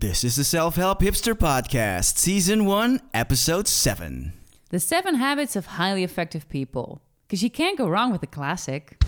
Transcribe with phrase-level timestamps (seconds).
[0.00, 4.32] This is the Self Help Hipster Podcast, Season 1, Episode 7.
[4.70, 7.02] The Seven Habits of Highly Effective People.
[7.26, 9.02] Because you can't go wrong with a classic.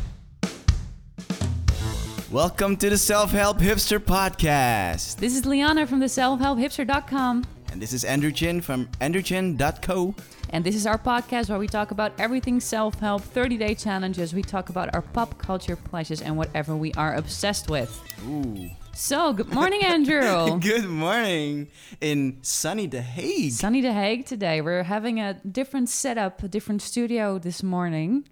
[2.29, 5.18] Welcome to the Self Help Hipster Podcast.
[5.18, 7.46] This is Lianne from the selfhelphipster.com.
[7.70, 10.16] And this is Andrew Chin from andrewchin.co.
[10.48, 14.34] And this is our podcast where we talk about everything self help, 30 day challenges.
[14.34, 17.96] We talk about our pop culture pleasures and whatever we are obsessed with.
[18.27, 18.70] Ooh.
[19.03, 20.61] So, good morning, Andrew.
[20.61, 21.69] Good morning
[22.03, 23.51] in sunny The Hague.
[23.52, 24.61] Sunny The Hague today.
[24.61, 28.29] We're having a different setup, a different studio this morning.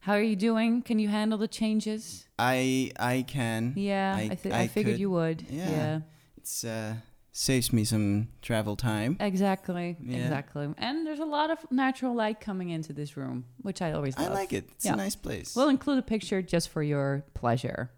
[0.00, 0.82] How are you doing?
[0.82, 2.26] Can you handle the changes?
[2.38, 3.72] I I can.
[3.76, 5.00] Yeah, I, th- I, figured could.
[5.00, 5.46] you would.
[5.48, 5.70] Yeah.
[5.70, 6.00] yeah.
[6.36, 6.96] It's uh
[7.32, 9.16] saves me some travel time.
[9.20, 10.18] Exactly, Yeah.
[10.18, 10.68] exactly.
[10.76, 14.28] And there's a lot of natural light coming into this room, which I always I
[14.28, 14.68] like it.
[14.76, 14.92] It's Yeah.
[14.92, 15.56] a nice place.
[15.56, 17.90] We'll include a picture just for your pleasure,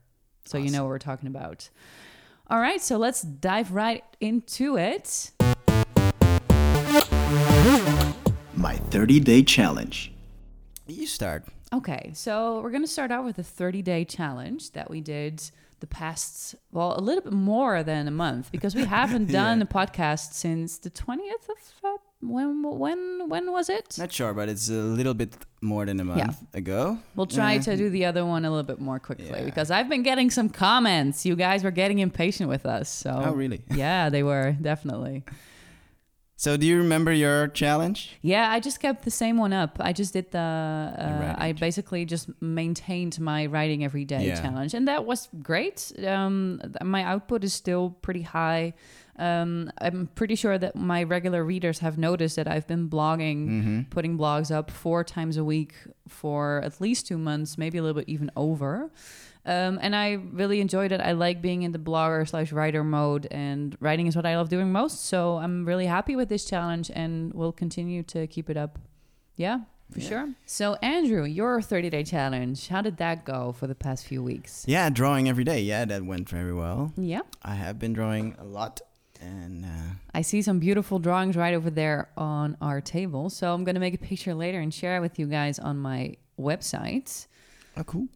[0.45, 1.69] so you know what we're talking about.
[2.49, 5.33] All right, so let's dive right into it.
[8.55, 10.13] My 30 day challenge.
[10.87, 11.45] You start.
[11.73, 15.43] Okay, so we're gonna start out with a 30 day challenge that we did
[15.81, 19.65] the past, well, a little bit more than a month because we haven't done Yeah.
[19.65, 21.99] a podcast since the 20th of Feb.
[22.23, 23.97] When when when was it?
[23.99, 26.99] Not sure, but it's a little bit more than a month ago.
[27.15, 29.45] We'll try Uh, to do the other one a little bit more quickly Yeah.
[29.45, 31.27] because I've been getting some comments.
[31.27, 32.89] You guys were getting impatient with us.
[32.89, 33.61] So Oh, really?
[33.75, 35.25] yeah, they were definitely.
[36.39, 38.17] So, do you remember your challenge?
[38.21, 39.79] Yeah, I just kept the same one up.
[39.81, 40.39] I just did the.
[40.39, 44.41] Uh, I basically just maintained my writing every day Yeah.
[44.43, 45.93] challenge, and that was great.
[46.07, 48.75] Um, my output is still pretty high.
[49.19, 53.81] Um, I'm pretty sure that my regular readers have noticed that I've been blogging, Mm-hmm.
[53.91, 55.75] putting blogs up four times a week
[56.09, 58.91] for at least two months, maybe a little bit even over.
[59.47, 61.01] Um, and I really enjoyed it.
[61.01, 64.49] I like being in the blogger slash writer mode, and writing is what I love
[64.49, 65.07] doing most.
[65.07, 68.79] So I'm really happy with this challenge, and we'll continue to keep it up.
[69.37, 69.61] Yeah,
[69.93, 70.09] for Yeah.
[70.09, 70.29] sure.
[70.47, 74.65] So Andrew, your 30 day challenge, how did that go for the past few weeks?
[74.67, 75.61] Yeah, drawing every day.
[75.63, 76.93] Yeah, that went very well.
[76.97, 78.81] Yeah, I have been drawing a lot,
[79.27, 83.29] and uh, I see some beautiful drawings right over there on our table.
[83.31, 86.15] So I'm gonna make a picture later and share it with you guys on my
[86.39, 87.27] website.
[87.77, 88.09] oh, cool.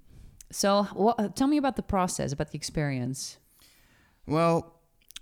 [0.52, 0.86] So
[1.36, 3.38] tell me about the process, about the experience.
[4.26, 4.76] Well,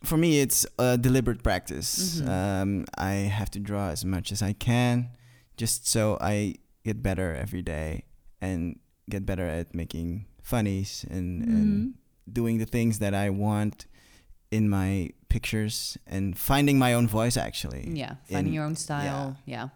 [0.04, 2.20] for me, it's a deliberate practice.
[2.20, 2.28] Mhm.
[2.28, 5.10] Um, I have to draw as much as I can,
[5.56, 8.05] just so I get better every day
[8.41, 8.78] and
[9.10, 11.49] get better at making funnies and, Mhm.
[11.49, 11.94] and
[12.32, 13.87] doing the things that I want
[14.50, 17.89] in my pictures and finding my own voice actually.
[17.93, 19.37] Yeah, finding in- your own style.
[19.47, 19.69] yeah.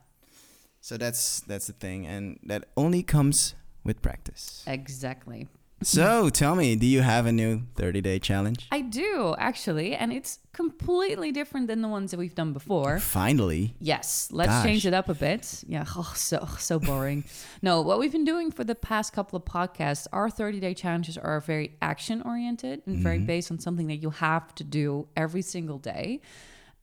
[0.81, 3.55] So that's that's the thing, and that only comes
[3.85, 4.65] with practice.
[4.67, 5.47] Exactly.
[5.85, 8.67] So tell me, do you have a new 30 day challenge?
[8.71, 12.99] I do actually, and it's completely different than the ones that we've done before.
[12.99, 13.75] Finally.
[13.81, 14.65] Yes, let's Gosh.
[14.65, 15.65] change it up a bit.
[15.67, 17.25] Yeah, oh, so so boring.
[17.63, 21.19] no, what we've been doing for the past couple of podcasts, our 30 day challenges
[21.19, 23.27] are very action oriented and very mm-hmm.
[23.27, 26.21] based on something that you have to do every single day.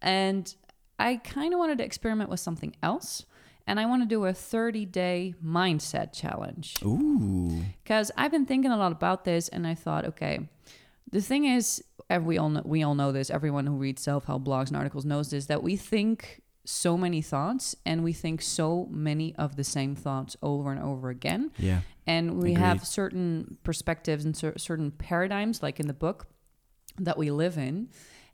[0.01, 0.53] And
[0.97, 3.25] I kind of wanted to experiment with something else.
[3.69, 7.61] And I want to do a 30 day mindset challenge Ooh.
[7.83, 10.49] because I've been thinking a lot about this, and I thought, okay,
[11.11, 13.29] the thing is, and we all know, we all know this.
[13.29, 17.21] Everyone who reads self help blogs and articles knows this that we think so many
[17.21, 21.81] thoughts, and we think so many of the same thoughts over and over again, Yeah.
[22.07, 22.57] and we Agreed.
[22.57, 26.25] have certain perspectives and cer- certain paradigms, like in the book
[26.97, 27.89] that we live in,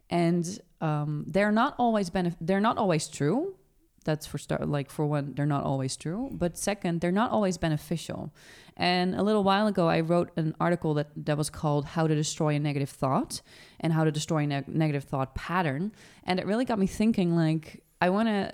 [0.09, 3.56] and um, they're not always benef- they're not always true.
[4.05, 6.29] That's for start like for one, they're not always true.
[6.31, 8.33] But second, they're not always beneficial.
[8.77, 12.15] And a little while ago, I wrote an article that that was called "How to
[12.15, 13.41] Destroy a Negative Thought"
[13.79, 15.91] and how to destroy a neg- negative thought pattern.
[16.23, 17.35] And it really got me thinking.
[17.35, 18.53] Like, I want to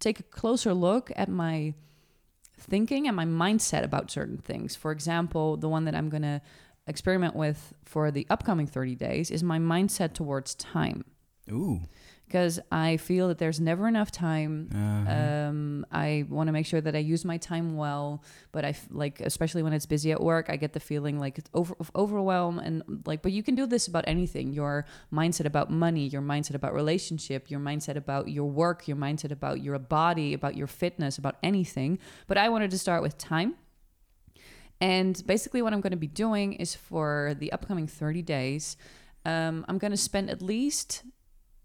[0.00, 1.74] take a closer look at my
[2.58, 4.76] thinking and my mindset about certain things.
[4.76, 6.40] For example, the one that I'm going to
[6.86, 11.04] experiment with for the upcoming 30 days is my mindset towards time.
[11.50, 11.80] Ooh.
[12.26, 14.68] Because I feel that there's never enough time.
[14.74, 15.14] Uh-huh.
[15.14, 18.88] Um, I want to make sure that I use my time well, but I f-
[18.90, 22.58] like, especially when it's busy at work, I get the feeling like it's over overwhelm
[22.58, 23.22] and like.
[23.22, 27.48] But you can do this about anything: your mindset about money, your mindset about relationship,
[27.48, 31.98] your mindset about your work, your mindset about your body, about your fitness, about anything.
[32.26, 33.54] But I wanted to start with time.
[34.80, 38.76] And basically, what I'm going to be doing is for the upcoming 30 days,
[39.24, 41.02] um, I'm going to spend at least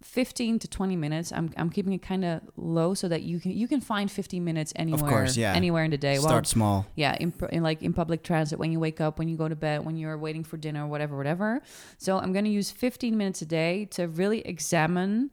[0.04, 1.32] 15 to 20 minutes.
[1.32, 4.44] I'm I'm keeping it kind of low so that you can you can find 15
[4.44, 5.54] minutes anywhere course, yeah.
[5.54, 6.18] anywhere in the day.
[6.18, 6.86] Start small.
[6.96, 9.56] yeah, in, in like in public transit when you wake up, when you go to
[9.56, 11.62] bed, when you're waiting for dinner, whatever, whatever.
[11.98, 15.32] So I'm going to use 15 minutes a day to really examine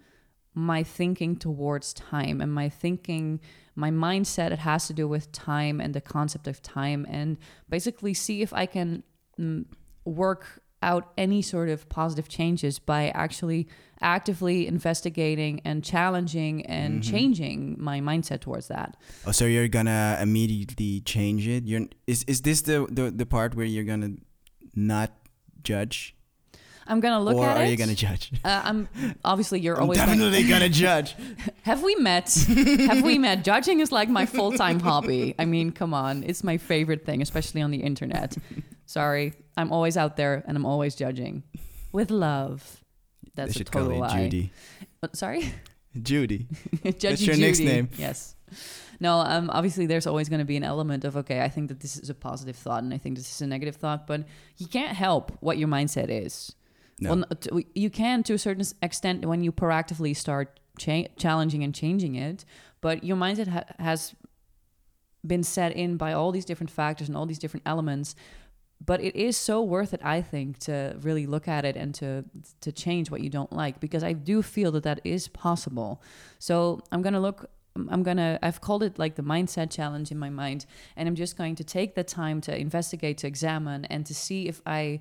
[0.54, 3.40] my thinking towards time and my thinking,
[3.74, 4.50] my mindset.
[4.50, 7.38] It has to do with time and the concept of time, and
[7.68, 9.02] basically see if I can
[9.38, 9.64] mm,
[10.04, 13.66] work out any sort of positive changes by actually
[14.00, 18.96] actively investigating and challenging and changing my mindset towards that.
[19.26, 21.64] Oh, so you're gonna immediately change it?
[21.64, 24.12] You're is is this the the, the part where you're gonna
[24.75, 25.10] not
[25.64, 26.14] judge,
[26.86, 27.60] I'm gonna look at it.
[27.60, 28.30] or are you gonna judge?
[28.44, 28.88] Uh, I'm
[29.25, 31.16] obviously you're I'm always gonna- definitely gonna judge.
[31.62, 32.32] have we met?
[32.86, 33.42] have we met?
[33.42, 35.34] Judging is like my full time hobby.
[35.40, 38.36] I mean, come on, it's my favorite thing, especially on the internet.
[38.88, 41.43] Sorry, I'm always out there and I'm always judging
[41.93, 42.82] with love.
[43.23, 44.23] they That's a should call total you lie.
[44.25, 44.50] Judy.
[45.00, 45.52] What- sorry,
[46.00, 46.46] Judy.
[46.85, 47.40] Judgy your Judy.
[47.64, 47.88] nickname.
[47.99, 48.35] Yes.
[48.99, 51.81] No, um, obviously there's always going to be an element of okay, I think that
[51.81, 54.25] this is a positive thought and I think this is a negative thought, but
[54.56, 56.55] you can't help what your mindset is.
[56.99, 57.14] No.
[57.50, 62.14] Well, you can to a certain extent when you proactively start cha- challenging and changing
[62.14, 62.46] it,
[62.81, 64.14] but your mindset ha- has
[65.26, 68.14] been set in by all these different factors and all these different elements.
[68.84, 72.25] But it is so worth it, I think, to really look at it and to
[72.60, 76.00] to change what you don't like because I do feel that that is possible.
[76.38, 77.50] So I'm gonna look.
[77.76, 78.38] I'm gonna.
[78.42, 80.64] I've called it like the mindset challenge in my mind,
[80.96, 84.48] and I'm just going to take the time to investigate, to examine, and to see
[84.48, 85.00] if I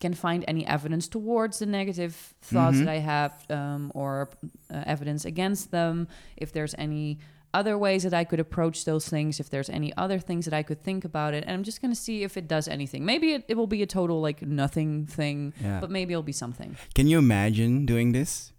[0.00, 2.80] can find any evidence towards the negative thoughts Mhm.
[2.80, 4.30] that I have, um, or
[4.68, 6.08] uh, evidence against them.
[6.36, 7.18] If there's any
[7.54, 10.62] other ways that I could approach those things, if there's any other things that I
[10.62, 13.04] could think about it, and I'm just gonna see if it does anything.
[13.04, 15.80] Maybe it, it will be a total like nothing thing, Yeah.
[15.80, 16.76] but maybe it'll be something.
[16.94, 18.52] Can you imagine doing this?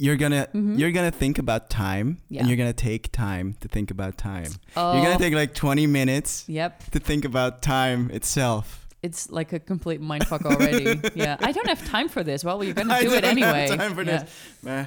[0.00, 0.78] You're gonna Mhm.
[0.78, 2.40] you're gonna think about time, Yeah.
[2.40, 4.50] and you're gonna take time to think about time.
[4.76, 8.86] Oh, You're gonna take like 20 minutes Yep, to think about time itself.
[9.02, 11.00] it's like a complete mindfuck already.
[11.14, 12.44] yeah, I don't have time for this.
[12.44, 13.68] Well, you're gonna do it anyway.
[13.76, 14.18] time for yeah.
[14.18, 14.30] this.
[14.66, 14.84] Eh,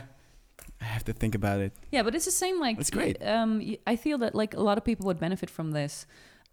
[0.82, 1.74] I have to think about it.
[1.92, 2.60] Yeah, but it's the same.
[2.60, 3.24] Like it's great.
[3.26, 6.06] Um, I feel that like a lot of people would benefit from this.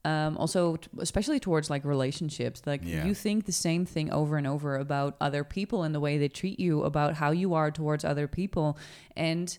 [0.04, 3.04] Um, also, t- especially towards like relationships, like Yeah.
[3.04, 6.28] you think the same thing over and over about other people and the way they
[6.28, 8.78] treat you, about how you are towards other people,
[9.16, 9.58] and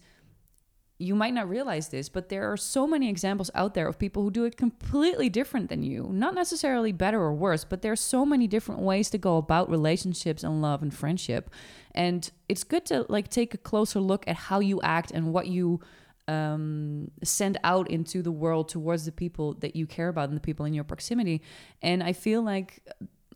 [0.99, 4.21] you might not realize this, but there are so many examples out there of people
[4.21, 6.09] who do it completely different than you.
[6.11, 9.69] Not necessarily better or worse, but there are so many different ways to go about
[9.69, 11.49] relationships and love and friendship.
[11.95, 15.47] And it's good to like take a closer look at how you act and what
[15.47, 15.79] you
[16.27, 20.41] um, send out into the world towards the people that you care about and the
[20.41, 21.41] people in your proximity.
[21.81, 22.85] And I feel like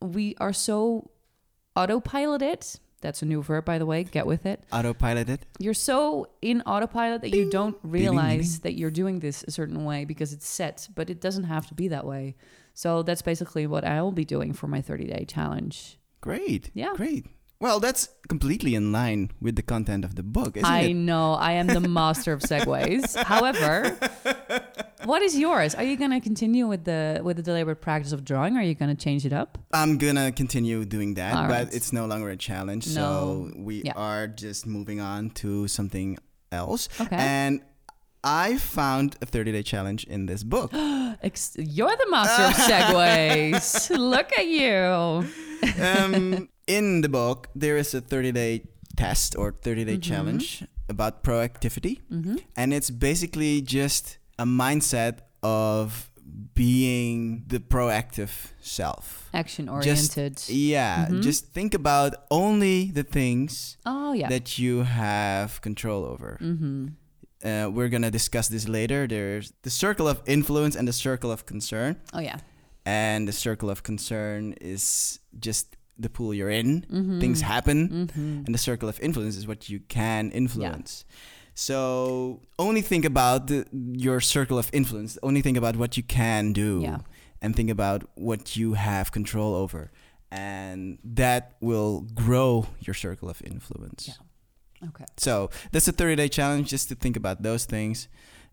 [0.01, 1.12] we are so
[1.77, 2.80] autopiloted.
[3.04, 4.04] That's a new verb, by the way.
[4.04, 5.40] Get with it Autopiloted.
[5.60, 10.06] you're so in autopilot that you don't realize that you're doing this a certain way
[10.06, 12.36] because it's set, but it doesn't have to be that way.
[12.74, 16.00] So that's basically what I'll be doing for my 30 day challenge.
[16.22, 16.72] Great.
[16.74, 16.94] Yeah.
[16.96, 17.28] Great.
[17.60, 20.94] Well, that's completely in line with the content of the book, isn't I it?
[20.96, 23.16] know I am the master of segues.
[23.32, 23.96] However,
[25.06, 25.76] what is yours?
[25.76, 28.56] Are you going to continue with the with the deliberate practice of drawing?
[28.56, 29.58] Or are you going to change it up?
[29.74, 31.74] I'm gonna continue doing that, All but right.
[31.74, 32.88] it's no longer a challenge.
[32.88, 32.92] No.
[32.94, 33.94] So we Yeah.
[33.96, 36.18] are just moving on to something
[36.52, 36.88] else.
[37.02, 37.16] Okay.
[37.18, 37.62] And
[38.24, 40.72] I found a 30 day challenge in this book.
[40.74, 43.90] You're the master of segues.
[44.14, 45.26] Look at you.
[45.84, 48.64] um, in the book, there is a 30 day
[48.96, 50.02] test or 30 day Mhm.
[50.04, 52.00] challenge about proactivity.
[52.10, 56.09] hmm And it's basically just a mindset of
[56.56, 59.30] being the proactive self.
[59.33, 60.42] Action oriented.
[60.47, 61.21] Yeah, Mhm.
[61.21, 64.30] just think about only the things Oh, yeah.
[64.30, 66.37] that you have control over.
[66.42, 66.87] mm-hmm.
[67.44, 69.06] Uh, we're gonna discuss this later.
[69.06, 71.97] There's the circle of influence and the circle of concern.
[72.13, 72.37] Oh, yeah.
[72.85, 76.85] And the circle of concern is just the pool you're in.
[76.90, 77.19] Mm-hmm.
[77.19, 77.90] Things happen.
[77.90, 78.45] Mm-hmm.
[78.45, 81.04] And the circle of influence is what you can influence.
[81.56, 85.18] So only think about the, your circle of influence.
[85.22, 86.80] Only think about what you can do.
[86.81, 86.98] Yeah.
[87.42, 89.92] And think about what you have control over.
[90.31, 94.07] And that will grow your circle of influence.
[94.07, 94.88] Yeah.
[94.90, 95.06] Okay.
[95.18, 98.07] So that's a 30 day challenge just to think about those things.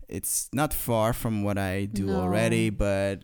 [0.07, 2.19] It's not far from what I do No.
[2.21, 3.23] already, but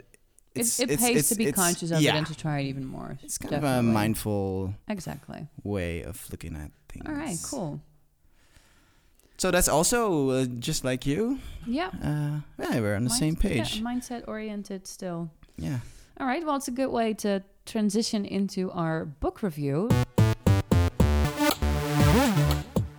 [0.56, 2.60] It, it's, it it's, pays it's, to be conscious of yeah, it and to try
[2.62, 3.20] it even more.
[3.22, 3.90] It's kind of Definitely.
[3.90, 5.48] a mindful Exactly.
[5.64, 7.06] way of looking at things.
[7.08, 7.38] All right.
[7.44, 7.82] Cool.
[9.38, 11.40] So that's also uh, just like you.
[11.66, 11.90] Yeah.
[12.04, 13.82] Uh, yeah, we're on the Mind- same yeah, page.
[13.84, 15.30] mindset oriented still.
[15.58, 15.80] Yeah.
[16.20, 16.44] All right.
[16.46, 19.90] Well, it's a good way to transition into our book review.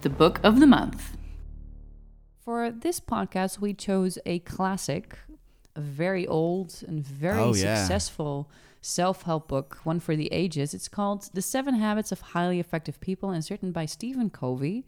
[0.01, 1.17] The Book of the Month.
[2.45, 5.19] For this podcast, we chose a classic,
[5.75, 7.77] a very old and very Oh, yeah.
[7.77, 8.49] successful
[8.81, 10.73] self help book, one for the ages.
[10.73, 14.87] It's called The Seven Habits of Highly Effective People and it's written by Stephen Covey,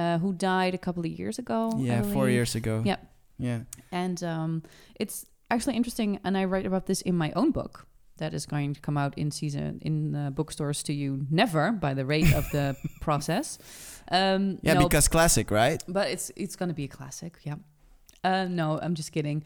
[0.00, 1.72] uh, who died a couple of years ago.
[1.78, 2.82] Yeah, four years ago.
[2.84, 2.98] Yeah.
[3.38, 3.60] Yeah.
[3.92, 4.62] And um,
[5.00, 8.74] it's actually interesting, and I write about this in my own book that is going
[8.74, 12.44] to come out in season in uh, bookstores to you never by the rate of
[12.52, 13.58] the process.
[14.10, 15.82] Um, Yeah, no, because classic, right?
[15.88, 17.32] but it's it's going to be a classic.
[17.42, 17.56] Yeah.
[18.22, 19.42] Uh, no, I'm just kidding.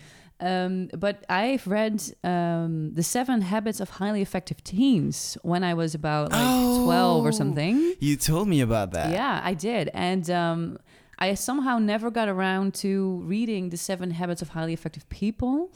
[0.48, 5.94] Um, but I've read um, the Seven Habits of Highly Effective Teens when I was
[5.94, 7.30] about like 12 or Oh.
[7.42, 7.76] something.
[8.00, 9.10] You told me about that.
[9.10, 9.84] Yeah, I did.
[9.94, 10.60] And um,
[11.18, 15.72] I somehow never got around to reading The Seven Habits of Highly Effective People.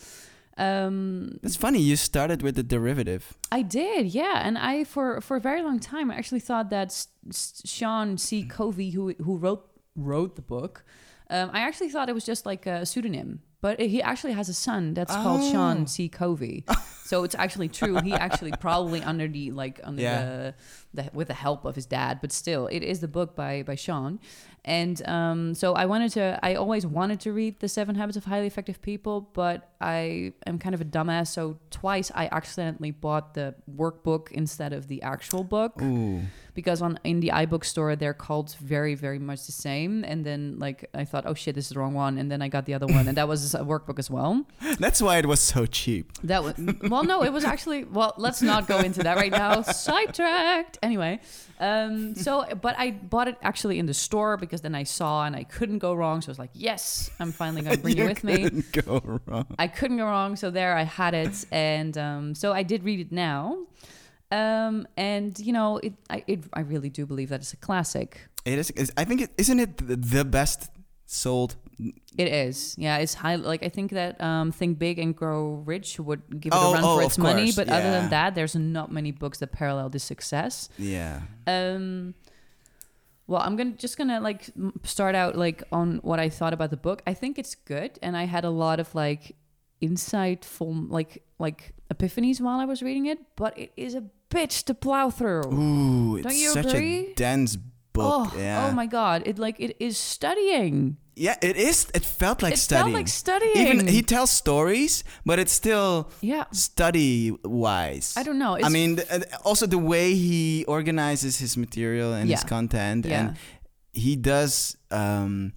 [0.58, 1.80] Um, It's funny.
[1.80, 3.22] You started with the derivative.
[3.52, 4.42] I did, yeah.
[4.44, 8.18] And I, for, for a very long time, I actually thought that S- S- Sean
[8.18, 8.42] C.
[8.44, 10.84] Covey, who, who wrote, wrote the book,
[11.30, 13.40] um, I actually thought it was just like a pseudonym.
[13.60, 15.50] But he actually has a son that's called Oh.
[15.52, 16.08] Sean C.
[16.08, 16.64] Covey.
[17.04, 17.96] so it's actually true.
[18.00, 20.22] He actually probably under the like under Yeah.
[20.22, 20.54] the,
[20.94, 23.74] the with the help of his dad, but still, it is the book by by
[23.74, 24.20] Sean.
[24.68, 26.38] And um, so I wanted to.
[26.42, 30.58] I always wanted to read the Seven Habits of Highly Effective People, but I am
[30.58, 31.28] kind of a dumbass.
[31.28, 36.20] So twice I accidentally bought the workbook instead of the actual book Ooh.
[36.52, 40.04] because on in the iBook store they're called very very much the same.
[40.04, 42.18] And then like I thought, oh shit, this is the wrong one.
[42.18, 44.44] And then I got the other one, and that was a workbook as well.
[44.78, 46.12] That's why it was so cheap.
[46.24, 48.12] That was well, no, it was actually well.
[48.18, 49.62] Let's not go into that right now.
[49.88, 50.76] Sidetracked.
[50.82, 51.20] Anyway,
[51.58, 55.34] um, so but I bought it actually in the store because then I saw and
[55.36, 56.20] I couldn't go wrong.
[56.20, 58.48] So I was like, yes, I'm finally going to bring you with me.
[58.72, 59.46] go wrong.
[59.58, 60.36] I couldn't go wrong.
[60.36, 63.58] So there I had it, and um, so I did read it now.
[64.30, 68.28] Um, and you know, it I it, I really do believe that it's a classic.
[68.44, 68.92] It is.
[68.96, 70.70] I think it isn't it the- best
[71.06, 71.56] sold.
[72.16, 72.98] It is, yeah.
[72.98, 73.36] It's high.
[73.36, 76.74] Like I think that um, Think Big and Grow Rich would give it Oh, a
[76.74, 79.88] run oh, for its money, but other than that, there's not many books that parallel
[79.88, 80.68] this success.
[80.76, 81.20] Yeah.
[81.46, 82.14] Um,
[83.28, 84.46] well, I'm gonna just gonna like
[84.82, 87.02] start out like on what I thought about the book.
[87.06, 89.36] I think it's good, and I had a lot of like
[89.80, 93.18] insightful like like epiphanies while I was reading it.
[93.36, 95.44] But it is a bitch to plow through.
[95.52, 97.12] Ooh, it's Don't you such agree?
[97.12, 97.56] a dense
[97.98, 98.32] book.
[98.34, 98.66] oh, yeah.
[98.66, 99.22] oh my god!
[99.26, 100.96] It like it is studying.
[101.18, 101.90] Yeah, it is.
[101.94, 102.94] It felt like it studying.
[102.94, 103.56] felt like studying.
[103.56, 106.44] Even he tells stories, but it's still yeah.
[106.52, 108.14] study wise.
[108.16, 108.56] I don't know.
[108.62, 109.00] I mean,
[109.44, 113.18] also the way he organizes his material and his content, Yeah.
[113.18, 113.36] and
[113.92, 115.52] he does um,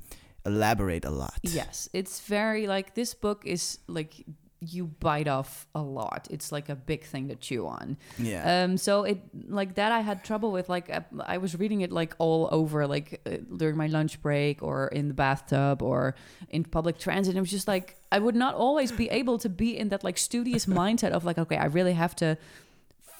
[0.45, 1.37] elaborate a lot.
[1.43, 4.25] Yes, it's very like this book is like
[4.61, 6.27] you bite off a lot.
[6.29, 7.97] It's like a big thing to chew on.
[8.19, 8.63] Yeah.
[8.63, 10.69] Um, so it like that I had trouble with.
[10.69, 14.61] Like I, I was reading it like all over, like uh, during my lunch break
[14.61, 16.15] or in the bathtub or
[16.49, 17.35] in public transit.
[17.35, 20.19] It was just like I would not always be able to be in that like
[20.19, 22.37] studious mindset of like, okay, I really have to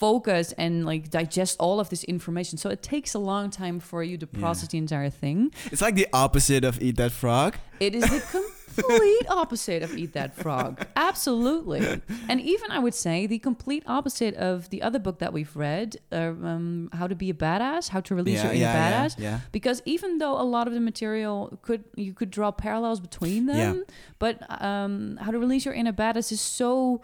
[0.05, 2.58] focus and like digest all of this information.
[2.63, 4.39] So it takes a long time for you to Yeah.
[4.43, 5.38] process the entire thing.
[5.74, 7.51] it's like the opposite of Eat That Frog.
[7.79, 8.22] It is the
[8.75, 10.72] complete opposite of Eat That Frog.
[10.96, 11.81] Absolutely.
[12.29, 15.89] And even I would say the complete opposite of the other book that we've read,
[16.12, 16.15] uh,
[16.51, 19.13] um, How to Be a Badass, How to Release yeah, Your Inner yeah, yeah, Badass.
[19.27, 19.39] yeah.
[19.58, 23.75] Because even though a lot of the material could you could draw parallels between them,
[23.77, 23.84] Yeah.
[24.24, 24.36] but
[24.70, 27.01] um, How to Release Your Inner Badass is so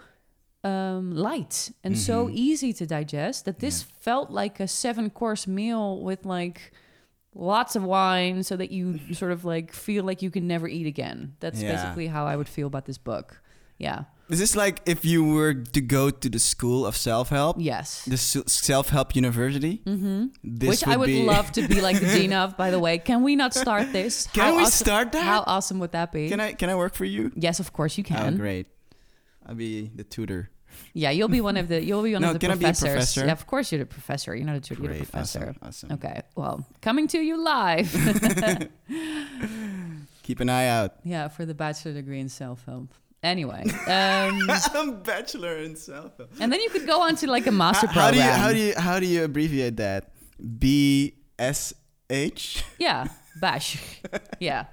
[0.64, 2.34] um, light and so Mhm.
[2.34, 6.72] easy to digest that this felt like a seven course meal with like
[7.36, 10.88] lots of wine so that you sort of like feel like you can never eat
[10.88, 11.36] again.
[11.40, 11.74] That's Yeah.
[11.76, 13.42] basically how I would feel about this book.
[13.78, 14.06] Yeah.
[14.30, 18.04] Is this like if you were to go to the school of self help, Yes.
[18.06, 19.82] the self help university?
[19.86, 20.26] Mm-hmm.
[20.44, 22.98] This Which I would be, love to be like the dean of, by the way.
[22.98, 24.28] Can we not start this?
[24.34, 25.24] Can How we awesome- start that?
[25.24, 26.28] How awesome would that be?
[26.28, 27.32] Can I can I work for you?
[27.36, 28.36] yes, of course you Oh, can.
[28.36, 28.66] great.
[29.48, 30.50] I'll be the tutor.
[30.94, 32.66] yeah, you'll be one of the you'll be one No, of the can I be
[32.66, 32.90] a professors.
[32.92, 33.26] professor?
[33.26, 34.36] Yeah, of course you're the professor.
[34.36, 35.56] You're not a tutor, you're a professor.
[35.62, 35.90] Awesome.
[35.90, 35.92] awesome.
[35.94, 36.22] Okay.
[36.36, 37.90] Well, coming to you live.
[40.24, 40.96] Keep an eye out.
[41.04, 42.90] yeah, for the bachelor degree in self help.
[43.24, 44.40] Anyway, um,
[44.76, 46.30] I'm bachelor in self help.
[46.40, 48.40] and then you could go on to like a master How, how do you program.
[48.42, 50.12] how do you how do you abbreviate that?
[50.60, 51.74] B S
[52.10, 53.08] H, Yeah,
[53.40, 54.02] bash.
[54.40, 54.66] Yeah,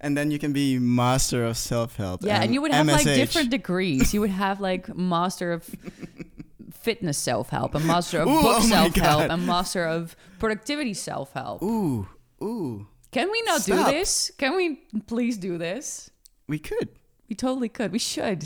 [0.00, 2.22] and then you can be master of self help.
[2.24, 4.14] yeah, and you would have like different degrees.
[4.14, 5.68] You would have like master of
[6.72, 10.94] fitness self help, a master of Ooh, book oh self help, a master of productivity
[10.94, 11.62] self help.
[11.62, 12.08] Ooh,
[12.42, 12.86] ooh.
[13.12, 13.86] Can we not Stop.
[13.86, 14.30] do this?
[14.38, 16.10] Can we please do this?
[16.48, 16.88] We could.
[17.28, 17.92] We totally could.
[17.92, 18.44] We should.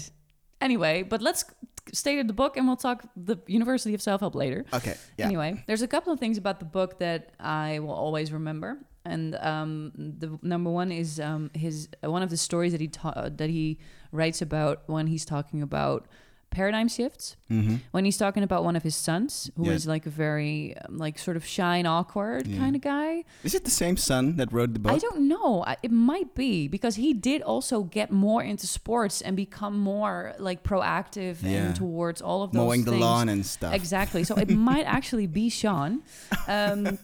[0.61, 1.45] Anyway, but let's
[1.93, 4.64] stay to the book and we'll talk the University of Self Help later.
[4.73, 4.97] Okay.
[5.17, 5.26] Yeah.
[5.26, 8.79] Anyway, there's a couple of things about the book that I will always remember.
[9.04, 13.28] And um, the number one is um, his one of the stories that he ta-
[13.30, 13.78] that he
[14.12, 16.07] writes about when he's talking about
[16.50, 17.37] paradigm shifts.
[17.49, 17.76] Mm-hmm.
[17.92, 19.90] When he's talking about one of his sons, who is Yeah.
[19.92, 22.59] like a very um, like sort of shy and awkward Yeah.
[22.59, 23.23] kind of guy.
[23.45, 24.90] Is it the same son that wrote the book?
[24.92, 25.62] I don't know.
[25.64, 30.35] I- It might be because he did also get more into sports and become more
[30.40, 31.50] like proactive Yeah.
[31.66, 33.00] and towards all of those Mowing the things.
[33.00, 33.73] lawn and stuff.
[33.73, 34.25] Exactly.
[34.25, 36.02] So it might actually be Sean.
[36.49, 36.99] Um,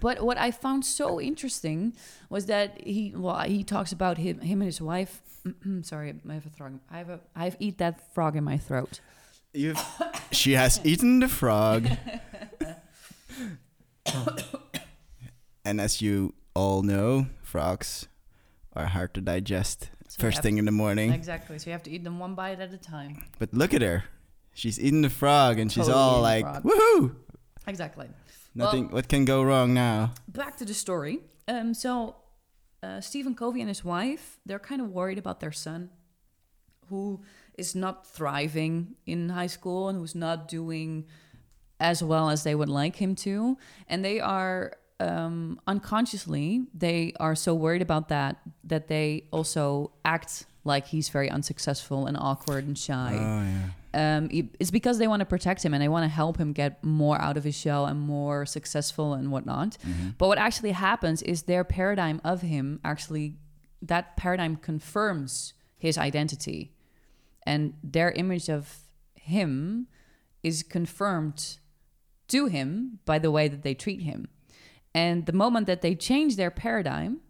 [0.00, 1.94] but what I found so interesting
[2.28, 5.22] was that he well he talks about him him and his wife.
[5.82, 6.80] Sorry, I have a frog.
[6.90, 9.00] I have a I've eat that frog in my throat.
[9.52, 9.80] You've,
[10.32, 11.88] she has eaten the frog.
[15.64, 18.08] and as you all know, frogs
[18.74, 21.12] are hard to digest So first thing in the morning.
[21.12, 21.58] Exactly.
[21.58, 23.24] So you have to eat them one bite at a time.
[23.38, 24.04] But look at her.
[24.54, 26.62] She's eating the frog and she's Totally all like, frog.
[26.64, 27.14] woohoo!
[27.66, 28.08] Exactly.
[28.54, 30.12] Nothing, what can go wrong now?
[30.28, 31.20] back to the story.
[31.48, 32.16] Um, so
[32.82, 35.90] uh, Stephen Covey and his wife, they're kind of worried about their son,
[36.88, 37.22] who
[37.58, 41.06] is not thriving in high school and who's not doing
[41.80, 43.58] as well as they would like him to,
[43.88, 50.46] and they are um, unconsciously they are so worried about that that they also act
[50.62, 53.70] like he's very unsuccessful and awkward and shy Oh, yeah.
[53.94, 56.82] Um, it's because they want to protect him and they want to help him get
[56.84, 59.76] more out of his shell and more successful and whatnot.
[60.18, 63.36] But what actually happens is their paradigm of him actually,
[63.80, 66.72] that paradigm confirms his identity.
[67.46, 68.78] And their image of
[69.14, 69.86] him
[70.42, 71.58] is confirmed
[72.28, 74.28] to him by the way that they treat him.
[74.94, 77.20] And the moment that they change their paradigm,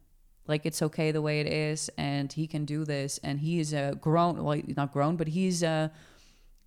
[0.47, 3.73] like it's okay the way it is, and he can do this, and he is
[3.73, 5.90] a grown, well, not grown, but he's a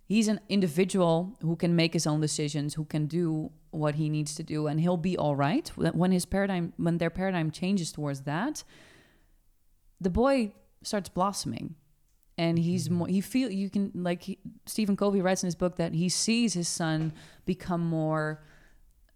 [0.08, 4.34] he's an individual who can make his own decisions, who can do what he needs
[4.34, 5.68] to do, and he'll be all right.
[5.76, 8.64] When his paradigm, when their paradigm changes towards that,
[10.00, 11.74] the boy starts blossoming,
[12.38, 12.64] and mm-hmm.
[12.64, 13.06] he's more.
[13.06, 16.54] He feel you can like he, Stephen Covey writes in his book that he sees
[16.54, 17.12] his son
[17.44, 18.42] become more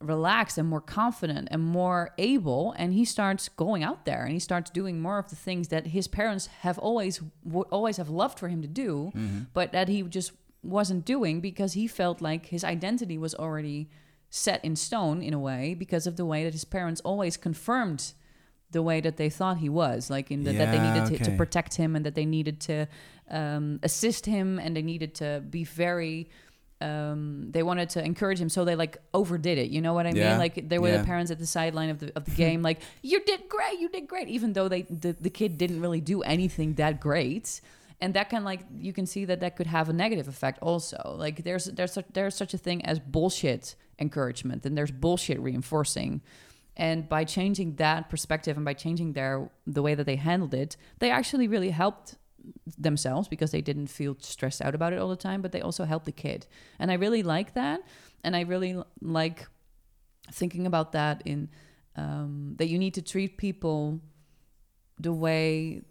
[0.00, 4.38] relaxed and more confident and more able and he starts going out there and he
[4.40, 8.36] starts doing more of the things that his parents have always would always have loved
[8.36, 9.42] for him to do mm-hmm.
[9.54, 13.88] but that he just wasn't doing because he felt like his identity was already
[14.30, 18.12] set in stone in a way because of the way that his parents always confirmed
[18.70, 21.24] the way that they thought he was like in the, that they Yeah, needed to,
[21.24, 22.86] to protect him and that they needed to
[23.30, 26.28] um, assist him and they needed to be very
[26.80, 29.70] um, they wanted to encourage him, so they like overdid it.
[29.70, 30.38] You know what I Yeah, mean?
[30.38, 30.98] Like there were yeah.
[30.98, 33.88] the parents at the sideline of the of the game, like you did great, you
[33.88, 37.60] did great, even though they the, the kid didn't really do anything that great.
[38.02, 41.14] And that can like you can see that that could have a negative effect also.
[41.16, 46.20] Like there's there's there's such a thing as bullshit encouragement, and there's bullshit reinforcing.
[46.76, 50.76] And by changing that perspective and by changing their the way that they handled it,
[50.98, 52.16] they actually really helped
[52.76, 55.84] themselves because they didn't feel stressed out about it all the time, but they also
[55.84, 56.48] helped the kid.
[56.80, 57.82] And I really like that.
[58.24, 59.46] And I really like
[60.32, 61.50] thinking about that in
[61.94, 64.00] um, that you need to treat people
[64.98, 65.82] the way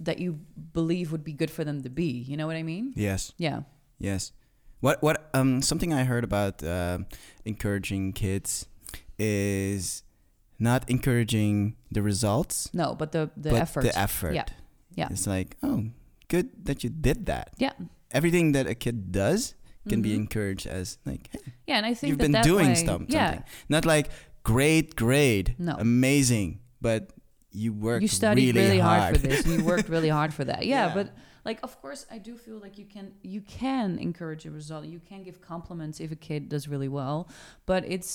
[0.00, 0.40] that you
[0.72, 2.04] believe would be good for them to be.
[2.28, 2.92] You know what I mean?
[2.96, 3.32] Yes.
[3.38, 3.60] Yeah.
[3.98, 4.32] Yes.
[4.80, 6.98] What what um something I heard about uh,
[7.44, 8.66] encouraging kids
[9.18, 10.02] is
[10.58, 13.82] not encouraging the results, No, but the the but effort.
[13.82, 14.34] the effort.
[14.34, 14.44] Yeah.
[14.94, 15.08] Yeah.
[15.10, 15.84] It's like, oh,
[16.28, 17.50] good that you did that.
[17.58, 17.72] yeah.
[18.12, 19.54] Everything that a kid does
[19.88, 20.26] can be Mhm.
[20.28, 23.06] encouraged as like, hey, Yeah, and I think you've that been that doing way, some-
[23.08, 23.26] Yeah.
[23.30, 23.44] something.
[23.68, 24.08] Not like
[24.42, 25.74] great grade, No.
[25.78, 27.10] amazing, but
[27.56, 29.00] you worked you studied really, really, hard.
[29.02, 30.94] hard for this you worked really hard for that yeah, Yeah.
[30.98, 31.06] but
[31.48, 35.00] like of course i do feel like you can you can encourage a result you
[35.10, 37.18] can give compliments if a kid does really well
[37.70, 38.10] but it's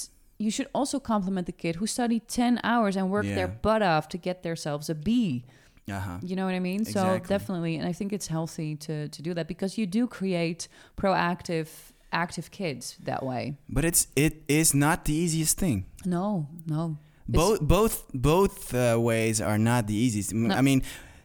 [0.45, 4.05] you should also compliment the kid who studied 10 hours and worked their butt off
[4.13, 5.43] to get themselves a b
[5.89, 6.17] uh-huh.
[6.29, 7.19] you know what i mean Exactly.
[7.27, 10.67] so definitely and i think it's healthy to to do that because you do create
[10.97, 11.67] proactive
[12.13, 15.85] active kids that way But it's it is not the easiest thing.
[16.05, 16.97] no no
[17.27, 20.33] both both both uh, ways are not the easiest.
[20.33, 20.55] No.
[20.55, 20.81] I mean,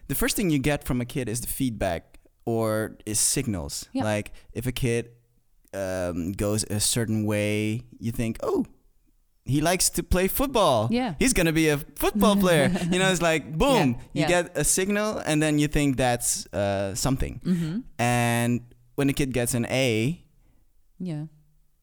[0.08, 3.88] the first thing you get from a kid is the feedback or is signals.
[3.92, 4.04] Yeah.
[4.04, 5.10] Like if a kid
[5.74, 8.64] um, goes a certain way, you think, oh,
[9.44, 10.88] he likes to play football.
[10.90, 11.14] Yeah.
[11.18, 12.70] he's gonna be a football player.
[12.90, 14.28] you know, it's like boom, Yeah, you yeah.
[14.42, 17.40] get a signal, and then you think that's uh, something.
[17.44, 17.78] mm-hmm.
[17.98, 18.60] And
[18.96, 20.22] when a kid gets an A,
[20.98, 21.26] yeah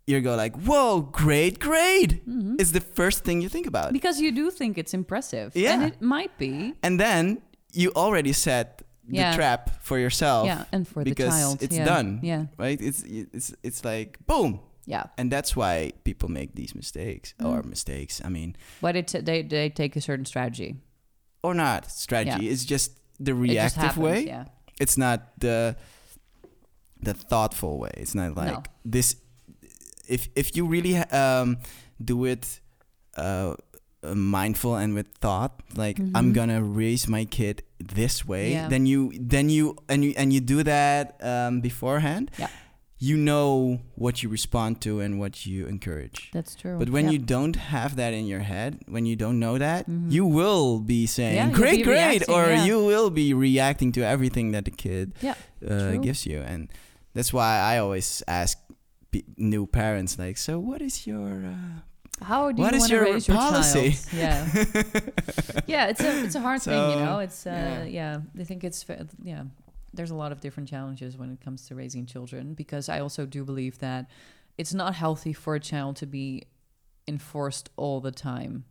[0.07, 2.21] you go like, whoa, great grade.
[2.27, 2.55] mm-hmm.
[2.59, 3.93] It's the first thing you think about.
[3.93, 5.73] because you do think it's impressive Yeah.
[5.73, 9.35] and it might be and then you already set the Yeah.
[9.35, 11.85] trap for yourself yeah and for because the child it's yeah.
[11.95, 15.03] done yeah right it's it's it's like boom Yeah.
[15.17, 17.69] and that's why people make these mistakes or Mm.
[17.69, 18.21] mistakes.
[18.25, 20.75] I mean, But it they they take a certain strategy.
[21.43, 22.45] or not strategy.
[22.51, 24.19] It's just the It just reactive happens, way.
[24.27, 24.45] Yeah.
[24.83, 25.75] It's not the
[27.01, 27.91] the thoughtful way.
[27.97, 28.63] It's not like No.
[28.91, 29.15] this.
[30.07, 31.57] If if you really um,
[32.03, 32.59] do it
[33.17, 33.55] uh,
[34.13, 36.33] mindful and with thought, like I'm Mhm.
[36.33, 38.67] gonna raise my kid this way, Yeah.
[38.69, 42.31] then you then you and you and you do that um, beforehand.
[42.37, 42.49] Yeah.
[42.99, 46.31] You know what you respond to and what you encourage.
[46.31, 46.77] That's true.
[46.79, 47.11] But when Yeah.
[47.11, 50.09] you don't have that in your head, when you don't know that, Mhm.
[50.11, 54.51] you will be saying "great, be great," reacting, or you will be reacting to everything
[54.53, 55.13] that the kid
[55.67, 56.69] uh, gives you, and
[57.13, 58.57] that's why I always ask
[59.13, 62.89] pe- new parents, like, "So, what is your uh, How do what you is want
[62.89, 64.13] to your raise your policy?" child?
[64.13, 64.39] Yeah.
[65.73, 67.19] yeah, it's a it's a hard thing, you know.
[67.19, 67.83] It's uh, yeah.
[67.85, 68.41] yeah.
[68.41, 68.85] I think it's
[69.23, 69.43] yeah.
[69.93, 73.25] There's a lot of different challenges when it comes to raising children because I also
[73.27, 74.09] do believe that
[74.57, 76.43] it's not healthy for a child to be
[77.07, 78.65] enforced all the time.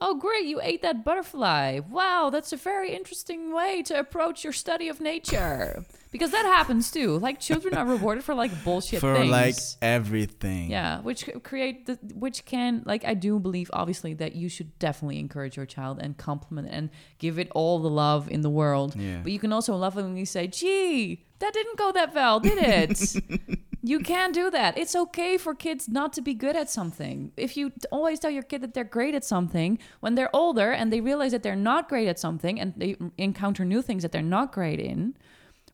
[0.00, 0.44] Oh, great!
[0.46, 1.80] You ate that butterfly.
[1.88, 5.84] Wow, that's a very interesting way to approach your study of nature.
[6.10, 7.18] Because that happens too.
[7.18, 9.30] Like children are rewarded for like bullshit for things.
[9.30, 10.70] like everything?
[10.70, 15.18] Yeah, which create the which can like I do believe obviously that you should definitely
[15.18, 18.94] encourage your child and compliment and give it all the love in the world.
[18.94, 19.20] Yeah.
[19.24, 23.98] But you can also lovingly say, "Gee, that didn't go that well, did it?" you
[24.00, 24.78] can't do that.
[24.78, 27.32] It's okay for kids not to be good at something.
[27.36, 30.90] If you always tell your kid that they're great at something, when they're older and
[30.90, 34.22] they realize that they're not great at something and they encounter new things that they're
[34.38, 35.14] not great in,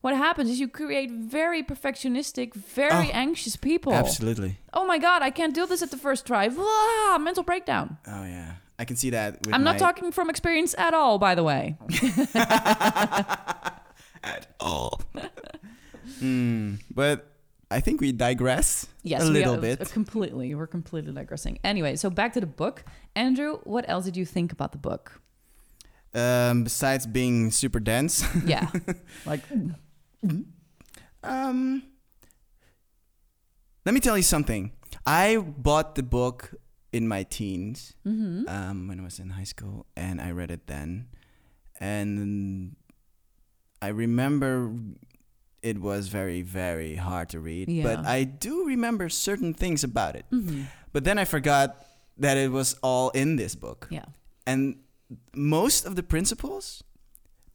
[0.01, 3.93] what happens is you create very perfectionistic, very Oh, anxious people.
[3.93, 4.57] Absolutely.
[4.73, 6.49] Oh my god, I can't do this at the first try.
[6.49, 7.97] Blah, mental breakdown.
[8.05, 9.45] Oh yeah, I can see that.
[9.45, 11.77] With I'm not my- talking from experience at all, by the way.
[14.23, 15.01] at all.
[16.19, 16.75] Hmm.
[16.93, 17.30] But
[17.71, 19.89] I think we digress Yes, a we little are- bit.
[19.91, 20.53] completely.
[20.55, 21.57] We're completely digressing.
[21.63, 22.83] Anyway, so back to the book.
[23.15, 25.21] Andrew, what else did you think about the book?
[26.13, 28.67] Um, besides being super dense, Yeah,
[29.25, 29.39] like
[31.23, 31.83] um,
[33.85, 34.71] let me tell you something.
[35.05, 36.53] I bought the book
[36.91, 40.67] in my teens, hmm um, when I was in high school, and I read it
[40.67, 41.07] then,
[41.79, 42.75] and
[43.81, 44.75] I remember
[45.61, 47.67] it was very, very hard to read.
[47.83, 50.25] But I do remember certain things about it.
[50.29, 51.85] hmm But then I forgot
[52.17, 53.87] that it was all in this book.
[53.91, 54.05] yeah,
[54.45, 54.75] and
[55.35, 56.83] most of the principles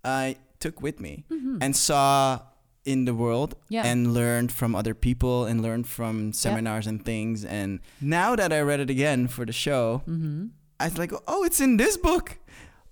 [0.05, 1.59] I took with me Mhm.
[1.61, 2.40] and saw
[2.85, 3.85] in the world Yeah.
[3.87, 8.61] and learned from other people and learned from seminars and things and now that I
[8.61, 10.47] read it again for the show hmm
[10.79, 12.38] I was like oh it's in this book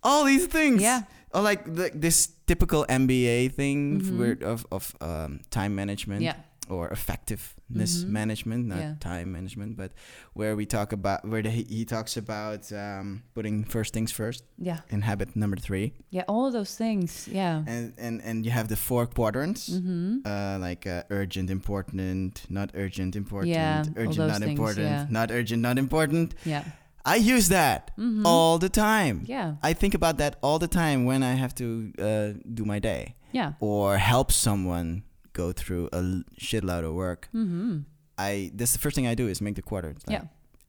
[0.02, 1.02] all these things Yeah.
[1.32, 4.18] or like the, this typical MBA thing Mhm.
[4.18, 6.36] where- of of um, time management yeah,
[6.68, 8.08] or effectiveness Mhm.
[8.08, 8.94] management, not Yeah.
[9.00, 9.92] time management, but
[10.34, 14.78] where we talk about where the, he talks about um, putting first things first yeah,
[14.90, 16.24] in habit number three, yeah.
[16.28, 17.28] All of those things.
[17.32, 17.62] Yeah.
[17.66, 19.66] and and and you have the four quadrants.
[19.68, 25.06] hmm Uh, like uh, urgent, important, not urgent, important, Yeah, urgent, not things, important, yeah.
[25.10, 26.34] not urgent, not important.
[26.44, 26.64] Yeah.
[27.04, 28.22] I use that Mhm.
[28.24, 29.24] all the time.
[29.26, 29.56] Yeah.
[29.62, 33.14] I think about that all the time when I have to uh, do my day
[33.32, 33.52] Yeah.
[33.60, 36.00] or help someone go through a
[36.40, 37.28] shitload of work.
[37.32, 37.78] hmm
[38.16, 40.06] I that's the first thing I do is make the quadrants.
[40.06, 40.28] like- Yeah.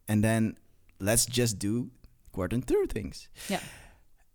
[0.09, 0.55] And then
[0.99, 1.89] let's just do
[2.31, 3.27] quadrant through things.
[3.49, 3.61] Yeah.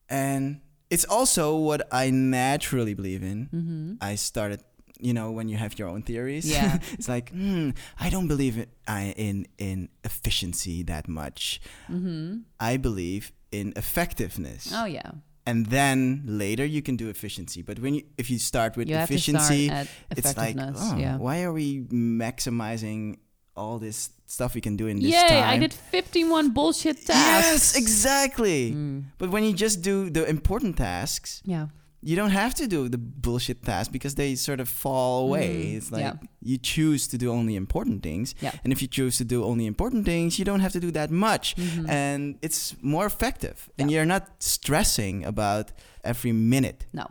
[0.08, 0.60] And
[0.90, 3.46] it's also what I naturally believe in.
[3.50, 4.60] hmm I started,
[5.02, 6.44] you know, when you have your own theories.
[6.50, 6.78] Yeah.
[6.92, 11.60] it's like, hmm, I don't believe it, I, in in efficiency that much.
[11.86, 14.72] hmm I believe in effectiveness.
[14.74, 15.10] Oh yeah.
[15.46, 17.62] And then later you can do efficiency.
[17.62, 21.16] But when you if you start with You efficiency, start it's like, oh, yeah.
[21.16, 23.18] why are we maximizing
[23.56, 25.28] all this stuff we can do in this Yay!
[25.28, 25.48] time?
[25.48, 27.16] I did 51 bullshit tasks.
[27.16, 28.72] Yes, exactly.
[28.72, 29.04] Mm.
[29.18, 31.66] But when you just do the important tasks, Yeah.
[32.02, 35.66] You don't have to do the bullshit tasks because they sort of fall away.
[35.66, 36.14] Mm, it's like yeah.
[36.42, 38.34] you choose to do only important things.
[38.40, 38.52] Yeah.
[38.64, 41.10] And if you choose to do only important things, you don't have to do that
[41.10, 41.56] much.
[41.56, 41.88] Mhm.
[41.88, 43.68] And it's more effective.
[43.78, 46.86] And you're not stressing about every minute.
[46.92, 47.06] No,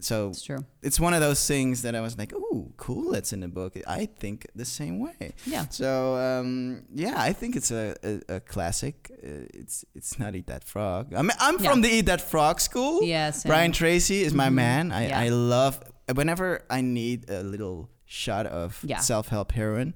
[0.00, 0.58] So it's true.
[0.82, 3.12] it's one of those things that I was like, "Ooh, cool!
[3.12, 5.32] That's in the book." I think the same way.
[5.46, 5.64] Yeah.
[5.70, 9.10] So um, yeah, I think it's a, a, a classic.
[9.12, 11.14] Uh, it's it's not Eat That Frog.
[11.14, 11.70] I'm I'm Yeah.
[11.70, 13.02] from the Eat That Frog school.
[13.02, 13.42] Yes.
[13.44, 14.54] Brian Tracy is my Mhm.
[14.54, 14.92] man.
[14.92, 15.18] I, Yeah.
[15.20, 15.80] I love
[16.14, 18.98] whenever I need a little shot of Yeah.
[19.00, 19.94] self help heroin.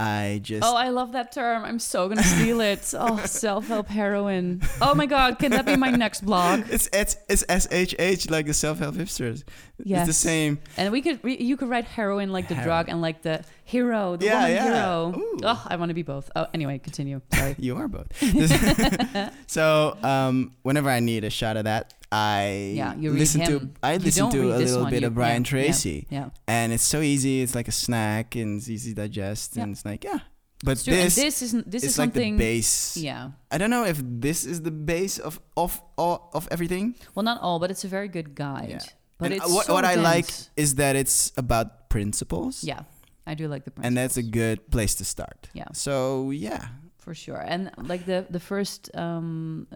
[0.00, 1.62] I just Oh, I love that term.
[1.64, 2.94] I'm so gonna steal it.
[2.98, 4.62] Oh, self-help heroin.
[4.80, 6.64] Oh my god, can that be my next blog?
[6.70, 9.44] it's it's it's SHH like the self help hipsters.
[9.78, 10.06] It's Yes.
[10.06, 10.58] the same.
[10.76, 12.66] And we could, re- you could write heroin like the Heroin.
[12.68, 14.64] drug, and like the hero, the Yeah, woman yeah.
[14.64, 15.14] hero.
[15.16, 15.38] Ooh.
[15.44, 16.30] Oh, I want to be both.
[16.34, 17.20] Oh, anyway, continue.
[17.32, 17.54] Sorry.
[17.58, 18.08] You are both.
[19.46, 23.70] so um, whenever I need a shot of that, I Yeah, listen to.
[23.82, 25.48] I You listen to a little one, bit you- of Brian yeah.
[25.50, 26.30] Tracy, yeah.
[26.48, 27.40] and it's so easy.
[27.42, 29.62] It's like a snack and it's easy to digest, Yeah.
[29.62, 30.18] and it's like yeah.
[30.62, 30.92] But It's true.
[30.94, 31.70] And this, this isn't.
[31.70, 32.36] This is is like the something.
[32.36, 32.96] base.
[32.98, 33.30] yeah.
[33.50, 36.96] I don't know if this is the base of of of, of everything.
[37.14, 38.68] Well, not all, but it's a very good guide.
[38.68, 38.80] Yeah.
[39.18, 42.62] But and it's what so what I like is that it's about principles.
[42.64, 42.82] Yeah,
[43.26, 43.72] I do like the.
[43.82, 45.48] And that's a good place to start.
[45.54, 45.68] Yeah.
[45.72, 46.68] So yeah.
[46.98, 49.66] for sure and like the the first um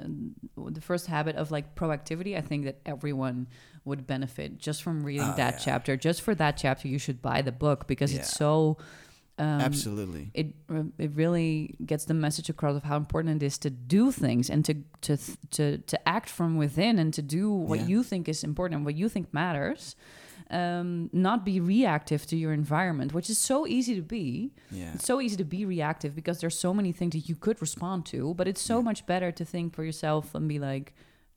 [0.56, 3.46] the first habit of like proactivity i think that everyone
[3.86, 5.64] would benefit just from reading Oh, that yeah.
[5.66, 8.76] chapter just for that chapter you should buy the book because it's so
[9.38, 10.30] um, Absolutely.
[10.34, 14.12] it uh, it really gets the message across of how important it is to do
[14.12, 15.16] things and to to
[15.56, 17.86] to to act from within and to do what Yeah.
[17.92, 19.96] you think is important and what you think matters
[20.60, 24.94] um, not be reactive to your environment which is so easy to be Yeah.
[24.94, 27.98] it's so easy to be reactive because there's so many things that you could respond
[28.12, 28.82] to, but it's so Yeah.
[28.90, 30.86] much better to think for yourself and be like,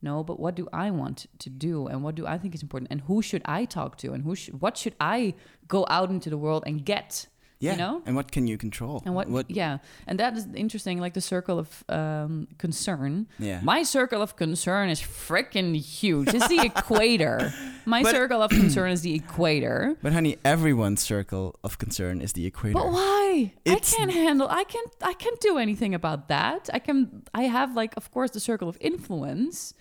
[0.08, 2.88] no, but what do I want to do and what do I think is important
[2.92, 5.34] and who should I talk to and who should what should I
[5.74, 7.26] go out into the world and get?
[7.60, 7.72] Yeah.
[7.72, 8.02] You know?
[8.06, 9.02] And what can you control?
[9.04, 9.50] And what, what?
[9.50, 11.00] yeah, and that is interesting.
[11.00, 13.26] Like the circle of um, concern.
[13.40, 13.60] Yeah.
[13.64, 16.28] My circle of concern is freaking huge.
[16.32, 17.52] It's the equator.
[17.84, 19.96] My But- circle of concern is the equator.
[20.02, 22.74] But honey, everyone's circle of concern is the equator.
[22.74, 23.52] But why?
[23.64, 24.46] It's- I can't handle.
[24.48, 24.90] I can't.
[25.02, 26.70] I can't do anything about that.
[26.72, 27.22] I can.
[27.34, 29.74] I have like, of course, the circle of influence,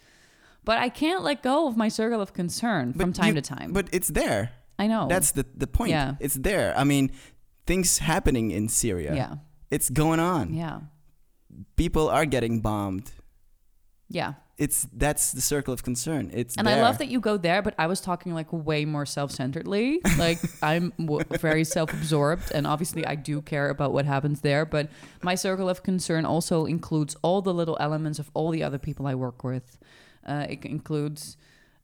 [0.64, 3.72] but I can't let go of my circle of concern from time you- to time.
[3.74, 4.52] But it's there.
[4.80, 5.08] I know.
[5.08, 5.92] That's the the point.
[5.92, 6.16] Yeah.
[6.20, 6.74] It's there.
[6.78, 7.12] I mean,
[7.68, 9.14] things happening in Syria.
[9.16, 9.36] yeah,
[9.70, 10.54] It's going on.
[10.54, 10.80] yeah,
[11.76, 13.12] People are getting bombed.
[14.10, 14.34] yeah.
[14.60, 16.32] It's that's the circle of concern.
[16.34, 19.06] It's And I love that you go there, but I was talking like way more
[19.06, 20.02] self-centeredly.
[20.18, 24.66] Like I'm w- very self-absorbed, and obviously I do care about what happens there.
[24.66, 24.90] But
[25.22, 29.06] my circle of concern also includes all the little elements of all the other people
[29.06, 29.78] I work with.
[30.26, 31.38] Uh, it includes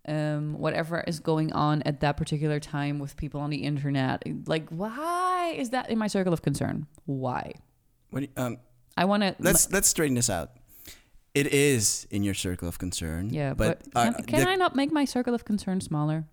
[0.07, 4.23] um, whatever is going on at that particular time with people on the internet.
[4.47, 6.87] Like, why is that in my circle of concern?
[7.05, 7.53] Why?
[8.09, 8.57] What you- um,
[8.97, 9.35] I want to.
[9.39, 10.51] let's let's straighten this out.
[11.33, 13.31] It is in your circle of concern.
[13.31, 16.25] Yeah, but, but, uh, can, can the- I not make my circle of concern smaller?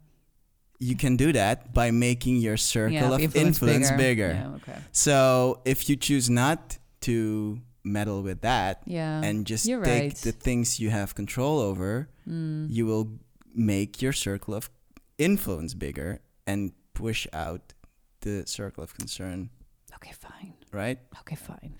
[0.83, 4.28] you can do that by making your circle yeah, of influence, bigger.
[4.33, 4.78] Yeah, okay.
[4.92, 9.20] So if you choose not to meddle with that Yeah.
[9.22, 10.14] and just take right.
[10.16, 12.68] the things you have control over, Mm.
[12.70, 13.11] you will
[13.54, 14.70] make your circle of
[15.18, 17.74] influence bigger and push out
[18.20, 19.50] the circle of concern,
[19.96, 20.54] Okay, fine.
[20.72, 20.98] right?
[21.20, 21.74] Okay, fine.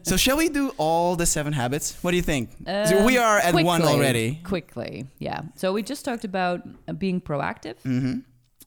[0.02, 1.96] so shall we do all the seven habits?
[2.02, 2.50] What do you think?
[2.66, 4.40] so Um, we are at one already.
[4.44, 5.42] Quickly, yeah.
[5.56, 7.76] So we just talked about uh, being proactive.
[7.82, 8.20] hmm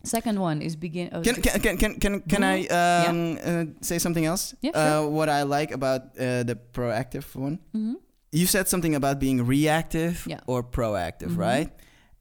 [0.04, 1.10] Second one is begin.
[1.13, 4.54] Oh, Can, can, can, can, can, can I um, uh, say something else?
[4.62, 5.06] Yeah, sure.
[5.06, 7.58] uh, what I like about uh, the proactive one?
[7.73, 7.95] Mhm.
[8.32, 10.41] You said something about being reactive Yeah.
[10.45, 11.38] or proactive, Mhm.
[11.38, 11.69] right?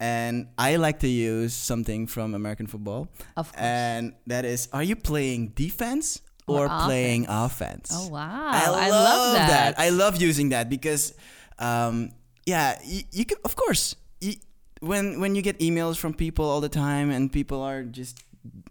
[0.01, 3.63] And I like to use something from American football, Of course.
[3.63, 7.89] and that is: Are you playing defense Or or, playing offense?
[7.95, 8.51] oh wow!
[8.53, 9.79] I, love, that.
[9.81, 11.15] I love using that because,
[11.59, 12.11] um,
[12.45, 14.35] yeah, you, you can of course you,
[14.85, 18.19] when when you get emails from people all the time and people are just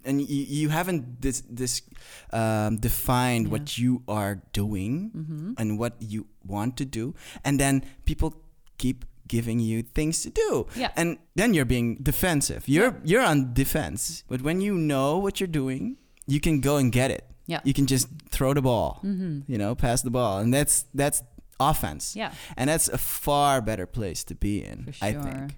[0.06, 1.82] and you, you haven't this this
[2.30, 3.54] um, defined Yeah.
[3.58, 8.38] what you are doing hmm and what you want to do, and then people
[8.78, 10.92] keep giving you things to do Yeah.
[10.96, 15.48] and then you're being defensive you're you're on defense but when you know what you're
[15.48, 17.62] doing you can go and get it Yeah.
[17.64, 21.24] you can just throw the ball hmm you know pass the ball and that's that's
[21.60, 22.32] offense Yeah.
[22.58, 25.56] and that's a far better place to be in For i think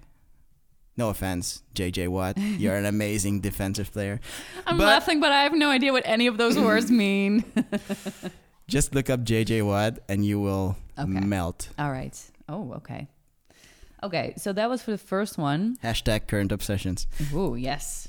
[0.96, 4.20] no offense jj watt you're an amazing defensive player
[4.66, 7.44] I'm But- laughing, but I have no idea what any of those words mean.
[8.68, 11.20] just look up jj watt and you will Okay.
[11.26, 12.16] melt All right.
[12.48, 13.06] Oh, okay.
[14.02, 15.76] Okay, so that was for the first one.
[15.82, 18.08] hashtag current obsessions Ooh, yes.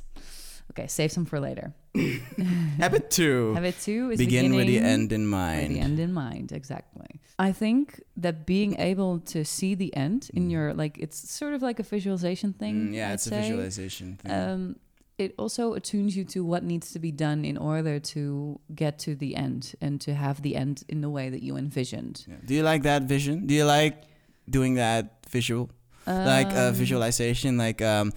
[0.71, 1.73] Okay, save some for later.
[2.77, 6.51] habit two Habit two is begin with the end in mind the end in mind,
[6.51, 7.07] exactly.
[7.39, 10.51] I think that being able to see the end in Mm.
[10.51, 12.89] your like it's sort of like a visualization thing.
[12.89, 14.75] Mm, yeah I'd it's a visualization thing Um,
[15.17, 19.15] it also attunes you to what needs to be done in order to get to
[19.15, 22.25] the end and to have the end in the way that you envisioned.
[22.27, 22.35] Yeah.
[22.45, 24.03] do you like that vision do you like
[24.49, 25.69] doing that visual
[26.07, 28.13] like a Um, visualization like um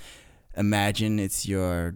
[0.56, 1.94] imagine it's your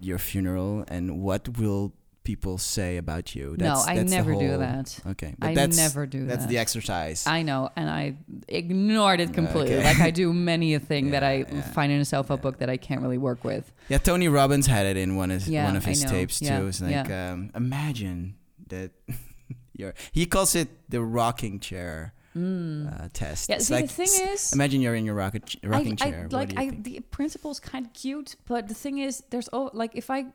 [0.00, 1.92] your funeral and what will
[2.24, 3.54] people say about you.
[3.58, 4.98] no, That's, I that's the never do that.
[5.08, 6.48] Okay, but I that's never do that's that.
[6.48, 7.26] the exercise.
[7.26, 8.16] I know, and I
[8.48, 9.74] ignored it completely.
[9.76, 9.84] Okay.
[9.84, 11.60] Like I do many a thing that I Yeah, yeah.
[11.72, 13.70] find in a self-help book that I can't really work with.
[13.90, 16.68] yeah, Tony Robbins had it in one of Yeah, one of his tapes Yeah, too.
[16.68, 18.36] It's like um, imagine
[18.68, 18.90] that
[19.76, 19.92] you're.
[20.12, 23.48] He calls it the rocking chair uh, test.
[23.48, 23.52] Mm.
[23.52, 26.28] Yeah, see, like, the thing is, imagine you're in your rocket rocking I, chair.
[26.30, 29.92] I, like I, the principle's kind of cute, but the thing is, there's oh, like
[29.94, 30.26] if I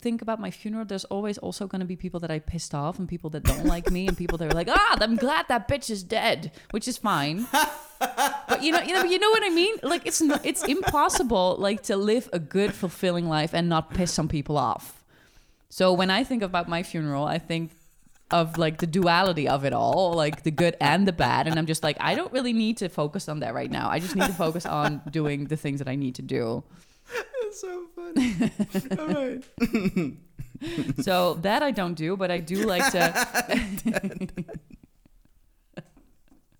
[0.00, 2.98] think about my funeral, there's always also going to be people that I pissed off
[2.98, 5.68] and people that don't like me and people that are like, ah, I'm glad that
[5.68, 7.46] bitch is dead, which is fine.
[7.98, 9.76] but you know, you know, you know what I mean?
[9.82, 14.12] Like it's not, it's impossible like to live a good, fulfilling life and not piss
[14.12, 15.04] some people off.
[15.70, 17.72] So when I think about my funeral, I think
[18.30, 21.46] of like the duality of it all, like the good and the bad.
[21.46, 23.88] And I'm just like, I don't really need to focus on that right now.
[23.88, 26.62] I just need to focus on doing the things that I need to do.
[27.42, 28.34] It's so funny.
[28.98, 29.42] All right.
[31.02, 33.26] So that I don't do, but I do like to.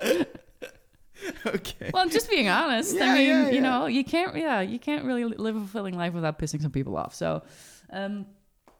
[1.45, 1.91] Okay.
[1.93, 2.95] Well, I'm just being honest.
[2.95, 5.97] Yeah, I mean, yeah, you know, you can't, yeah, you can't really live a fulfilling
[5.97, 7.15] life without pissing some people off.
[7.15, 7.43] So,
[7.91, 8.27] um,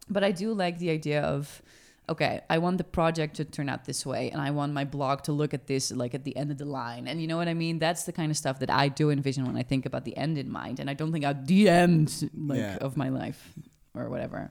[0.09, 1.61] but I do like the idea of,
[2.09, 5.23] okay, I want the project to turn out this way, and I want my blog
[5.25, 7.49] to look at this like at the end of the line, and you know what
[7.49, 7.79] I mean.
[7.79, 10.39] That's the kind of stuff that I do envision when I think about the end
[10.39, 12.79] in mind, and I don't think about the end like Yeah.
[12.81, 13.53] of my life
[13.95, 14.51] or whatever.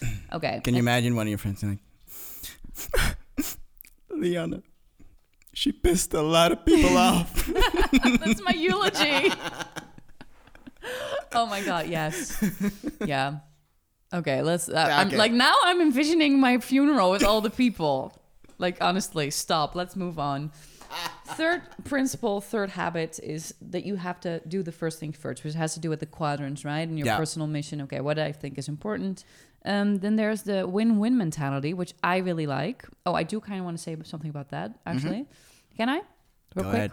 [0.32, 1.78] Okay, Can you imagine one of your friends like,
[4.10, 4.62] Lianne?
[5.52, 7.46] She pissed a lot of people off.
[8.24, 9.30] That's my eulogy.
[11.34, 12.42] oh my god, yes.
[13.04, 13.40] Yeah.
[14.12, 18.12] Okay, let's uh, I'm like now I'm envisioning my funeral with all the people.
[18.58, 19.74] Like honestly, stop.
[19.74, 20.50] Let's move on.
[21.36, 25.54] Third principle, third habit is that you have to do the first thing first, which
[25.54, 26.80] has to do with the quadrants, right?
[26.88, 27.16] And your Yeah.
[27.16, 27.80] personal mission.
[27.82, 29.24] Okay, what I think is important.
[29.64, 32.84] Um, then there's the win-win mentality, which I really like.
[33.06, 35.26] Oh, I do kind of want to say something about that, actually.
[35.76, 35.94] Can I?
[35.94, 36.58] Real Mm-hmm.
[36.58, 36.74] Go quick?
[36.74, 36.92] ahead.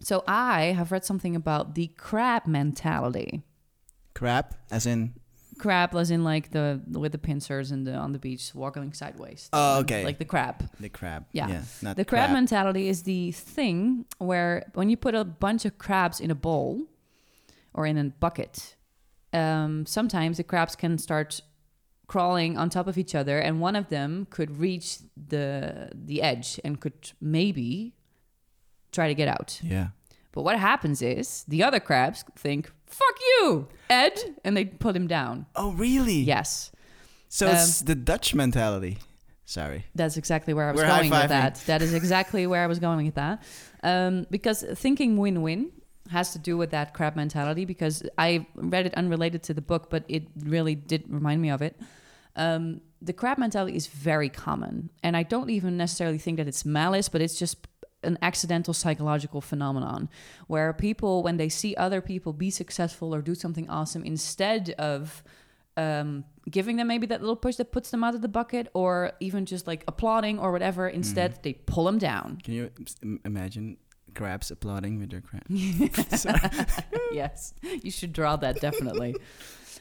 [0.00, 3.42] So I have read something about the crab mentality.
[4.12, 5.14] Crap, as in.
[5.58, 9.48] Crab, as in like the with the pincers and the on the beach walking sideways.
[9.52, 10.04] Oh, okay.
[10.04, 10.68] Like the crab.
[10.80, 11.26] The crab.
[11.32, 11.62] Yeah.
[11.82, 12.32] not The crab crap.
[12.32, 16.86] mentality is the thing where when you put a bunch of crabs in a bowl
[17.72, 18.76] or in a bucket,
[19.32, 21.40] um, sometimes the crabs can start
[22.06, 26.60] crawling on top of each other, and one of them could reach the the edge
[26.64, 27.94] and could maybe
[28.92, 29.60] try to get out.
[29.62, 29.88] Yeah.
[30.34, 35.06] But what happens is the other crabs think, "Fuck you, Ed," and they put him
[35.06, 35.46] down.
[35.54, 36.18] Oh, really?
[36.18, 36.72] Yes,
[37.28, 38.98] So it's the Dutch mentality.
[39.46, 39.84] Sorry.
[39.94, 41.62] that's exactly where I was We're going with that.
[41.66, 43.42] That is exactly where I was going with that.
[43.82, 45.70] Um, because thinking win-win
[46.10, 47.64] has to do with that crab mentality.
[47.66, 51.60] Because I read it unrelated to the book, but it really did remind me of
[51.62, 51.78] it.
[52.36, 56.64] Um, the crab mentality is very common, and I don't even necessarily think that it's
[56.64, 57.58] malice, but it's just
[58.04, 60.08] an accidental psychological phenomenon
[60.46, 65.22] where people, when they see other people be successful or do something awesome, instead of
[65.76, 69.12] um, giving them maybe that little push that puts them out of the bucket, or
[69.20, 72.38] even just like applauding or whatever, instead they pull them down.
[72.42, 72.70] Can you
[73.24, 73.76] imagine
[74.14, 75.44] crabs applauding with their crab?
[77.12, 79.16] yes, you should draw that definitely.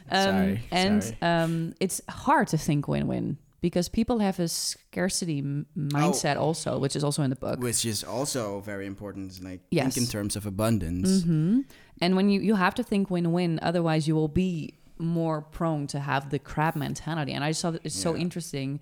[0.09, 1.17] Um, Sorry, and sorry.
[1.21, 6.95] Um, it's hard to think win-win because people have a scarcity m- mindset also, which
[6.97, 7.59] is also in the book.
[7.61, 9.41] Which is also very important.
[9.41, 9.83] Like Yes.
[9.95, 11.23] think in terms of abundance.
[11.23, 11.61] hmm
[12.01, 15.99] And when you you have to think win-win, otherwise you will be more prone to
[15.99, 17.31] have the crab mentality.
[17.35, 18.79] And I just thought that it's so interesting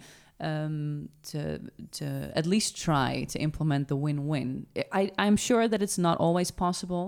[0.50, 1.42] um, to
[2.00, 2.06] to
[2.40, 4.66] at least try to implement the win-win.
[5.00, 7.06] I I'm sure that it's not always possible.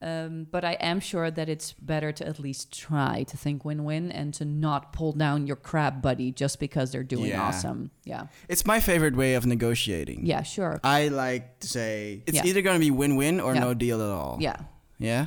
[0.00, 4.12] Um, but I am sure that it's better to at least try to think win-win
[4.12, 7.42] and to not pull down your crab buddy just because they're doing Yeah.
[7.42, 7.90] awesome.
[8.04, 10.24] Yeah, It's my favorite way of negotiating.
[10.24, 12.46] yeah, sure, I like to say it's Yeah.
[12.46, 13.60] either going to be win-win or Yeah.
[13.60, 14.38] no deal at all.
[14.40, 14.56] yeah.
[15.00, 15.26] Yeah.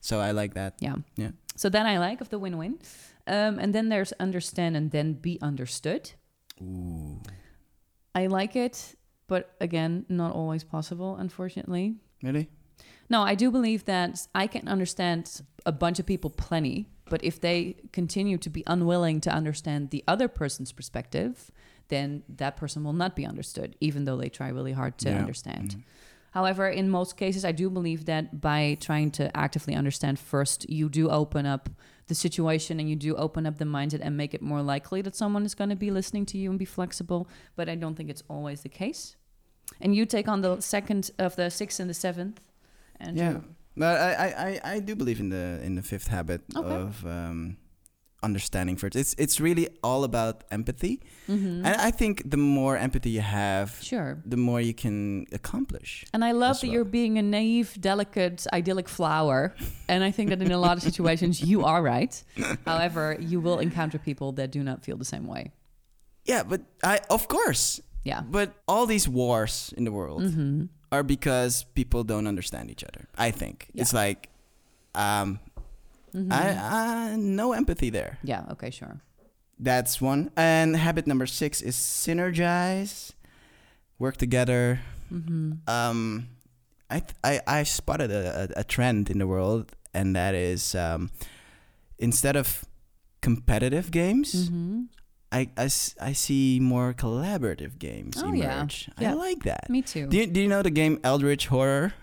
[0.00, 0.74] So I like that.
[0.80, 0.96] Yeah.
[1.16, 1.30] Yeah.
[1.56, 2.78] So then I like of the win-win.
[3.26, 6.12] Um, and then there's understand and then be understood.
[6.60, 7.20] Ooh.
[8.14, 8.96] I like it,
[9.28, 11.96] but again, not always possible, unfortunately.
[12.22, 12.48] Really?
[13.10, 17.40] No, I do believe that I can understand a bunch of people plenty, but if
[17.40, 21.50] they continue to be unwilling to understand the other person's perspective,
[21.88, 25.18] then that person will not be understood, even though they try really hard to Yeah.
[25.18, 25.70] understand.
[25.74, 25.82] Mhm.
[26.30, 30.88] However, in most cases, I do believe that by trying to actively understand first, you
[30.88, 31.68] do open up
[32.06, 35.16] the situation and you do open up the mindset and make it more likely that
[35.16, 37.28] someone is going to be listening to you and be flexible.
[37.56, 39.16] But I don't think it's always the case.
[39.80, 42.40] And you take on the second of the sixth and the seventh.
[43.00, 43.40] And Yeah.
[43.76, 46.74] But I, I, I, I do believe in the in the fifth habit Okay.
[46.74, 47.56] of um,
[48.22, 48.96] understanding first.
[48.96, 51.64] It's it's really all about empathy, Mm-hmm.
[51.66, 54.18] and I think the more empathy you have, Sure.
[54.26, 56.04] the more you can accomplish.
[56.12, 56.72] And I love that well.
[56.74, 59.54] you're being a naive, delicate, idyllic flower.
[59.88, 62.24] And I think that in a lot of situations you are right.
[62.66, 65.52] However, you will encounter people that do not feel the same way.
[66.26, 68.22] Yeah, but I of course, Yeah.
[68.30, 70.64] but all these wars in the world Mm-hmm.
[70.92, 73.08] Are because people don't understand each other.
[73.16, 73.82] I think Yeah.
[73.82, 74.28] it's like,
[74.94, 75.38] um,
[76.14, 76.32] Mhm.
[76.32, 78.18] I, I no empathy there.
[78.24, 78.44] yeah.
[78.50, 78.70] Okay.
[78.70, 79.00] Sure.
[79.58, 80.30] That's one.
[80.36, 83.12] And habit number six is synergize,
[83.98, 84.80] work together.
[85.12, 85.52] Mm-hmm.
[85.68, 86.28] Um,
[86.90, 90.74] I th- I I spotted a, a, a trend in the world, and that is
[90.74, 91.10] um,
[91.98, 92.64] instead of
[93.22, 94.82] competitive games, Mm-hmm.
[95.32, 95.64] I, I,
[96.00, 98.90] I see more collaborative games Oh, emerge.
[98.98, 99.12] Yeah.
[99.12, 99.70] I like that.
[99.70, 100.06] Me too.
[100.08, 101.94] Do you, do you know the game Eldritch Horror?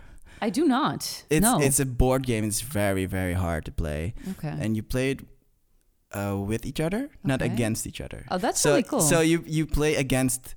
[0.41, 1.25] I do not.
[1.29, 1.59] It's no.
[1.59, 2.43] it's a board game.
[2.45, 4.53] It's very very hard to play, okay.
[4.59, 5.21] and you play it
[6.11, 8.23] uh, with each other, not against each other.
[8.29, 9.01] oh, that's so really cool.
[9.01, 10.53] so you you play against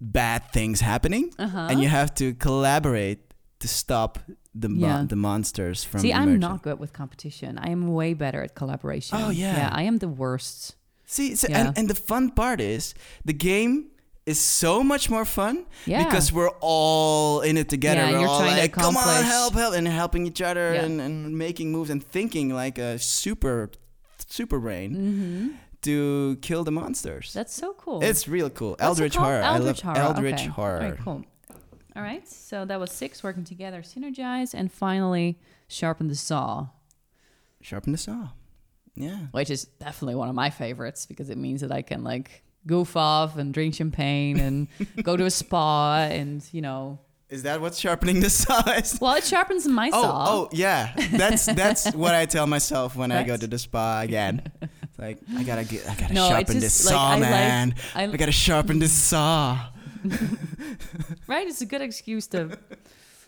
[0.00, 1.66] bad things happening, uh-huh.
[1.70, 3.18] and you have to collaborate
[3.58, 4.18] to stop
[4.54, 5.04] the mon- Yeah.
[5.08, 6.00] the monsters from.
[6.00, 7.58] See, I'm not good with competition.
[7.58, 9.18] I am way better at collaboration.
[9.20, 9.56] Oh, yeah.
[9.56, 10.76] Yeah, I am the worst.
[11.10, 11.58] See, so, Yeah.
[11.68, 12.94] and, and the fun part is
[13.24, 13.86] the game
[14.26, 16.04] is so much more fun Yeah.
[16.04, 18.02] because we're all in it together.
[18.02, 20.74] Yeah, we're you're all trying to like, come on, help, help, and helping each other
[20.74, 20.84] Yeah.
[20.84, 23.70] and, and making moves and thinking like a super,
[24.28, 25.48] super brain hmm
[25.80, 27.32] to kill the monsters.
[27.32, 28.02] That's so cool.
[28.02, 28.70] it's real cool.
[28.70, 29.40] What's Eldritch horror.
[29.40, 30.06] Eldritch I love horror.
[30.08, 30.46] Eldritch okay.
[30.48, 30.80] horror.
[30.82, 31.24] All right, cool.
[31.96, 35.38] All right, so that was six working together, synergize, and finally
[35.68, 36.68] sharpen the saw,
[37.60, 38.30] Sharpen the saw.
[38.98, 39.18] Yeah.
[39.30, 42.96] which is definitely one of my favorites because it means that I can like goof
[42.96, 44.68] off and drink champagne and
[45.02, 46.98] go to a spa and you know.
[47.30, 48.62] Is that what's sharpening the saw?
[49.00, 50.24] Well, it sharpens my Oh, saw.
[50.28, 50.94] oh, yeah.
[51.12, 54.50] That's that's what I tell myself when I go to the spa again.
[54.62, 57.74] It's like I gotta get, I gotta No, sharpen this like, saw, I like- man.
[57.94, 59.58] I, I gotta sharpen this saw.
[61.26, 62.56] right it's a good excuse to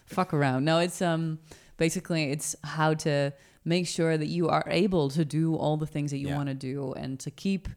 [0.07, 1.39] fuck around no it's um
[1.77, 3.33] basically it's how to
[3.65, 6.37] make sure that you are able to do all the things that you Yeah.
[6.37, 7.69] want to do and to keep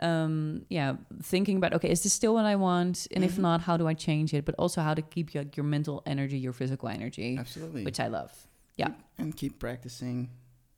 [0.00, 3.40] um yeah thinking about okay is this still what i want and if Mhm.
[3.42, 6.38] not how do i change it but also how to keep your, your mental energy
[6.38, 7.84] your physical energy Absolutely.
[7.84, 8.32] which i love
[8.76, 8.90] yeah.
[9.18, 10.30] And keep practicing.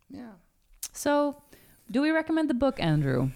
[0.08, 0.32] Yeah.
[0.94, 1.36] so
[1.90, 3.30] do we recommend the book andrew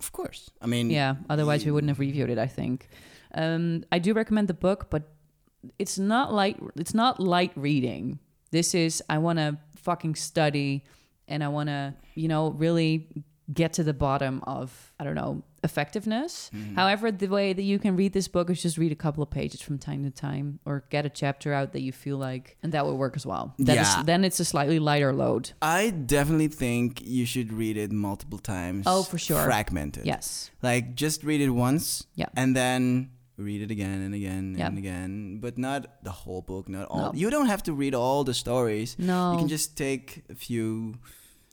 [0.00, 0.50] Of course.
[0.62, 0.90] I mean.
[0.90, 2.88] yeah otherwise we wouldn't have reviewed it i think
[3.34, 5.02] um i do recommend the book but
[5.78, 8.18] it's not light it's not light reading
[8.50, 10.84] this is i want to fucking study
[11.28, 12.92] and i want to you know really
[13.52, 16.74] get to the bottom of i don't know effectiveness Mhm.
[16.76, 19.30] however the way that you can read this book is just read a couple of
[19.30, 22.72] pages from time to time or get a chapter out that you feel like and
[22.72, 24.02] that will work as well That is- Yeah.
[24.10, 28.84] then it's a slightly lighter load I definitely think you should read it multiple times.
[28.86, 29.44] Oh, for sure.
[29.44, 30.04] Fragmented.
[30.06, 32.06] yes Like just read it once.
[32.14, 32.28] Yeah.
[32.36, 34.66] And then read it again and again Yeah.
[34.68, 35.38] and again.
[35.40, 37.12] But not the whole book, not all.
[37.12, 37.12] No.
[37.14, 38.96] You don't have to read all the stories.
[38.98, 40.94] no You can just take a few.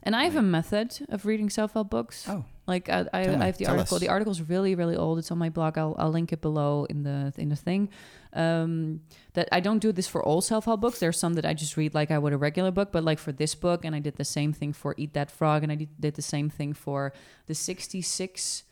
[0.04, 2.44] and i have a method of reading self-help books Oh.
[2.68, 3.96] Like I, I, I have the tell article.
[3.96, 4.02] us.
[4.02, 5.18] The article's really, really old.
[5.20, 5.78] It's on my blog.
[5.78, 7.90] I'll, I'll link it below in the in the thing.
[8.34, 9.02] Um,
[9.34, 11.00] that I don't do this for all self help books.
[11.00, 13.34] There's some that I just read like I would a regular book, but like for
[13.34, 15.90] this book, and I did the same thing for Eat That Frog, and I did,
[16.00, 17.12] did the same thing for
[17.48, 18.64] the 66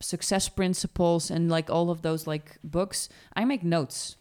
[0.00, 3.08] Success Principles, and like all of those like books.
[3.36, 4.16] I make notes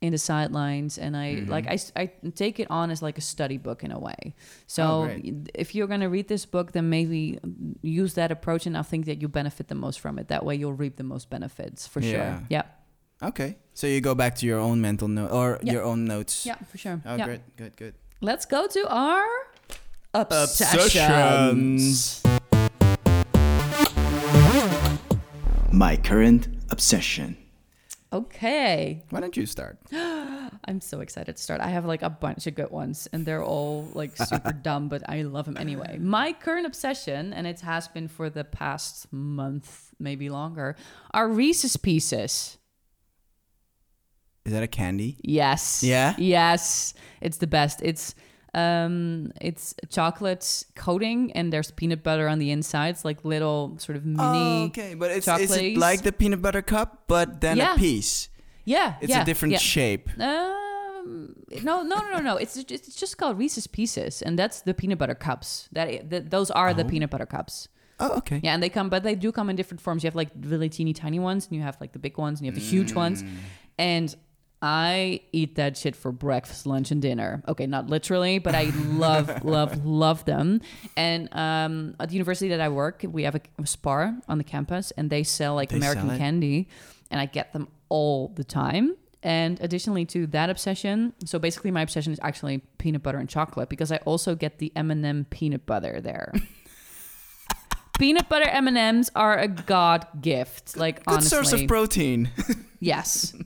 [0.00, 1.48] in the sidelines and i Mhm.
[1.48, 4.34] like I take it on as like a study book in a way
[4.66, 5.10] so Oh,
[5.54, 7.38] if you're going to read this book then maybe
[7.80, 10.56] use that approach and i think that you benefit the most from it that way
[10.56, 12.10] you'll reap the most benefits for Yeah.
[12.10, 12.62] sure yeah
[13.22, 13.56] Okay.
[13.72, 15.72] So you go back to your own mental note or Yeah.
[15.74, 16.44] your own notes.
[16.44, 17.24] yeah for sure Oh, yeah.
[17.26, 17.94] good, good, good.
[18.20, 19.24] let's go to our
[20.12, 22.22] obsessions, Obsessions.
[25.74, 27.36] My current obsession.
[28.12, 29.76] okay Why don't you start?
[30.66, 33.42] i'm so excited to start i have like a bunch of good ones and they're
[33.42, 37.88] all like super dumb but i love them anyway my current obsession and it has
[37.88, 40.76] been for the past month maybe longer
[41.12, 42.56] are reese's pieces
[44.46, 45.16] Is that a candy?
[45.22, 45.82] Yes.
[45.82, 46.14] Yeah?
[46.18, 46.92] Yes.
[47.22, 47.80] It's the best.
[47.82, 48.14] It's
[48.54, 52.90] um it's chocolate coating and there's peanut butter on the inside.
[52.90, 54.94] It's like little sort of mini oh, okay.
[54.94, 57.74] But it's is it like the peanut butter cup, but then Yeah.
[57.74, 58.28] a piece?
[58.64, 58.94] Yeah.
[59.00, 59.58] It's yeah, a different yeah.
[59.58, 60.08] shape.
[60.18, 62.36] Um no no no no no.
[62.36, 65.68] It's just, it's just called Reese's Pieces and that's the peanut butter cups.
[65.72, 66.88] That, that those are the Oh.
[66.88, 67.68] peanut butter cups.
[68.00, 68.40] Oh, okay.
[68.42, 70.02] Yeah, and they come but they do come in different forms.
[70.02, 72.46] You have like really teeny tiny ones and you have like the big ones and
[72.46, 73.22] you have the huge ones.
[73.22, 73.28] Mm.
[73.78, 74.16] And
[74.64, 77.42] I eat that shit for breakfast, lunch, and dinner.
[77.46, 80.62] Okay, not literally, but I love, love, love them.
[80.96, 84.44] And um, at the university that I work, we have a, a Spar on the
[84.44, 86.68] campus, and they sell like They American sell candy,
[87.10, 88.96] and I get them all the time.
[89.22, 93.68] And additionally to that obsession, so basically my obsession is actually peanut butter and chocolate
[93.68, 96.32] because I also get the M&M peanut butter there.
[97.98, 100.78] peanut butter M&Ms are a god gift.
[100.78, 102.30] Like Good honestly, source of protein.
[102.80, 103.34] Yes.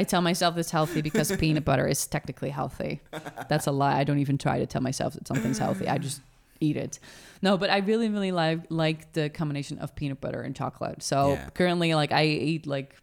[0.00, 3.00] I tell myself it's healthy because peanut butter is technically healthy.
[3.48, 3.96] That's a lie.
[4.00, 5.86] I don't even try to tell myself that something's healthy.
[5.88, 6.20] I just
[6.60, 6.98] eat it.
[7.42, 11.02] No, but I really, really like like the combination of peanut butter and chocolate.
[11.02, 11.48] So Yeah.
[11.58, 12.94] currently, like I eat like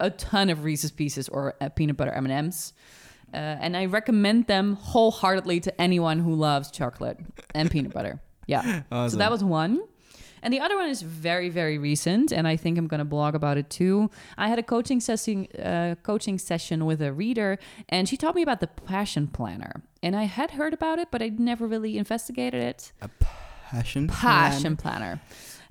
[0.00, 2.72] a ton of Reese's Pieces or uh, peanut butter M and M's,
[3.32, 7.18] uh, and I recommend them wholeheartedly to anyone who loves chocolate
[7.54, 8.20] and peanut butter.
[8.46, 8.82] Yeah.
[9.08, 9.80] So that was one.
[10.44, 13.34] And the other one is very, very recent, and I think I'm going to blog
[13.34, 14.10] about it too.
[14.36, 18.42] I had a coaching session, uh, coaching session with a reader, and she taught me
[18.42, 19.82] about the Passion Planner.
[20.02, 22.92] And I had heard about it, but I'd never really investigated it.
[23.00, 23.08] A
[23.70, 24.06] passion.
[24.06, 25.18] Passion Planner.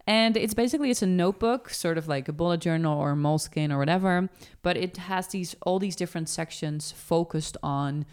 [0.07, 3.77] And it's basically it's a notebook, sort of like a bullet journal or moleskin or
[3.77, 4.27] whatever,
[4.63, 8.05] but it has these all these different sections focused on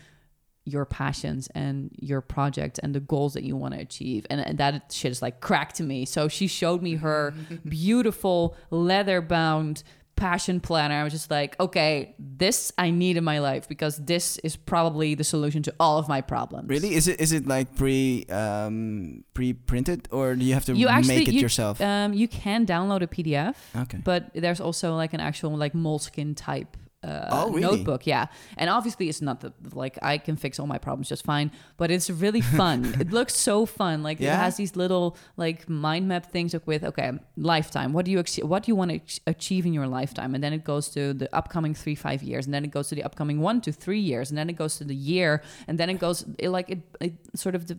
[0.64, 4.26] your passions and your project and the goals that you want to achieve.
[4.30, 6.04] And, and that shit is like crack to me.
[6.04, 7.34] So she showed me her
[7.68, 9.82] beautiful leather bound
[10.20, 10.94] passion planner.
[10.94, 15.14] I was just like, okay, this I need in my life because this is probably
[15.14, 16.68] the solution to all of my problems.
[16.68, 16.94] Really?
[16.94, 20.88] Is it is it like pre um, pre printed or do you have to You
[20.88, 21.80] actually make it you, yourself?
[21.80, 23.98] Um, you can download a PDF, okay.
[24.04, 27.60] but there's also like an actual like moleskin type uh, Oh, really?
[27.78, 28.06] notebook.
[28.06, 28.26] Yeah,
[28.58, 31.90] and obviously it's not the like I can fix all my problems just fine, but
[31.90, 32.84] it's really fun.
[33.00, 34.02] it looks so fun.
[34.02, 34.34] Like Yeah?
[34.34, 37.92] it has these little like mind map things like with okay lifetime.
[37.92, 40.34] What do you ex- what do you want to ach- achieve in your lifetime?
[40.34, 42.94] And then it goes to the upcoming three five years, and then it goes to
[42.94, 45.88] the upcoming one to three years, and then it goes to the year, and then
[45.90, 47.66] it goes it, like it, it sort of.
[47.66, 47.78] The,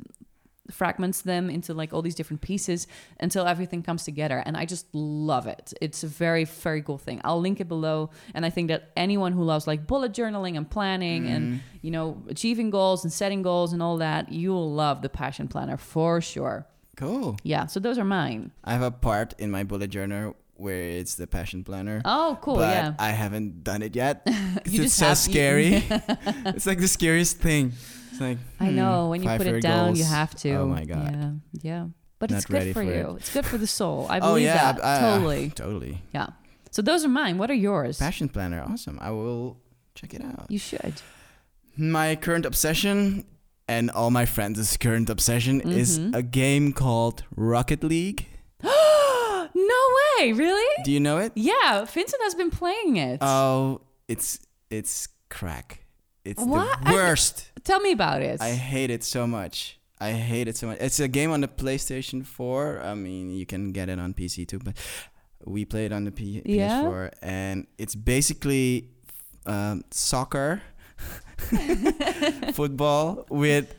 [0.72, 2.88] fragments them into like all these different pieces
[3.19, 7.19] until everything comes together and i just love it it's a very very cool thing
[7.24, 10.69] i'll link it below and i think that anyone who loves like bullet journaling and
[10.69, 11.34] planning Mm-hmm.
[11.36, 15.47] and you know achieving goals and setting goals and all that you'll love the passion
[15.47, 16.65] planner for sure
[16.97, 17.38] Cool.
[17.43, 21.15] yeah so those are mine I have a part in my bullet journal where it's
[21.15, 22.01] the passion planner.
[22.05, 24.28] oh cool but yeah I haven't done it yet.
[24.65, 25.84] You it's so scary.
[26.53, 27.72] it's like the scariest thing.
[28.12, 30.84] It's like i hmm, know when you put it down you have to Oh my
[30.86, 31.12] god.
[31.14, 31.32] yeah
[31.70, 31.86] yeah
[32.20, 34.43] but Not it's good for, for you it's good for the soul i Oh believe
[34.45, 36.01] yeah, that I- totally totally.
[36.14, 36.28] yeah
[36.72, 38.97] so those are mine what are yours Passion planner, awesome.
[39.01, 39.57] I will
[39.95, 40.45] check it out.
[40.49, 41.01] you should
[41.78, 43.26] My current obsession
[43.68, 46.16] and all my friends' current obsession is Mhm.
[46.16, 48.28] a game called Rocket League.
[48.64, 49.80] no
[50.20, 50.84] way, really?
[50.84, 51.32] Do you know it?
[51.36, 53.20] Yeah, Vincent has been playing it.
[53.22, 54.39] Oh, it's
[54.70, 55.86] it's crack.
[56.26, 56.84] It's What?
[56.86, 57.51] the worst.
[57.64, 58.41] Tell me about it.
[58.41, 59.78] I hate it so much.
[59.99, 60.78] I hate it so much.
[60.80, 62.82] It's a game on the PlayStation 4.
[62.82, 64.76] I mean, you can get it on PC too, but
[65.45, 66.82] we play it on the P- Yeah?
[66.84, 68.89] PS4, and it's basically
[69.45, 70.62] um, soccer,
[72.53, 73.74] football with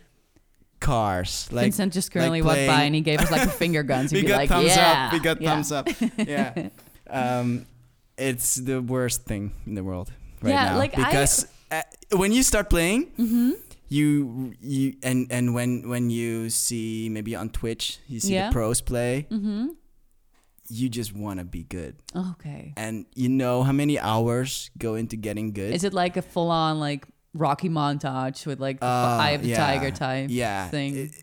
[0.80, 1.48] cars.
[1.52, 4.12] Like Vincent just currently walked by and he gave us like a finger guns.
[4.12, 5.12] We got like, thumbs yeah, up.
[5.12, 5.50] We got yeah.
[5.50, 5.88] thumbs up.
[6.16, 6.68] Yeah.
[7.08, 7.66] Um,
[8.16, 10.10] it's the worst thing in the world
[10.40, 13.50] right Yeah, now like, I- because uh, when you start playing, Mm-hmm.
[13.92, 18.48] You you and and when when you see maybe on Twitch, you see Yeah.
[18.48, 19.68] the pros play, Mm-hmm.
[20.68, 22.72] you just want to be good, Okay.
[22.76, 25.74] and you know how many hours go into getting good.
[25.74, 29.42] Is it like a full on like Rocky montage with like the Uh, Eye of
[29.42, 30.68] the yeah, Tiger type yeah.
[30.70, 30.96] thing?
[30.96, 31.14] It-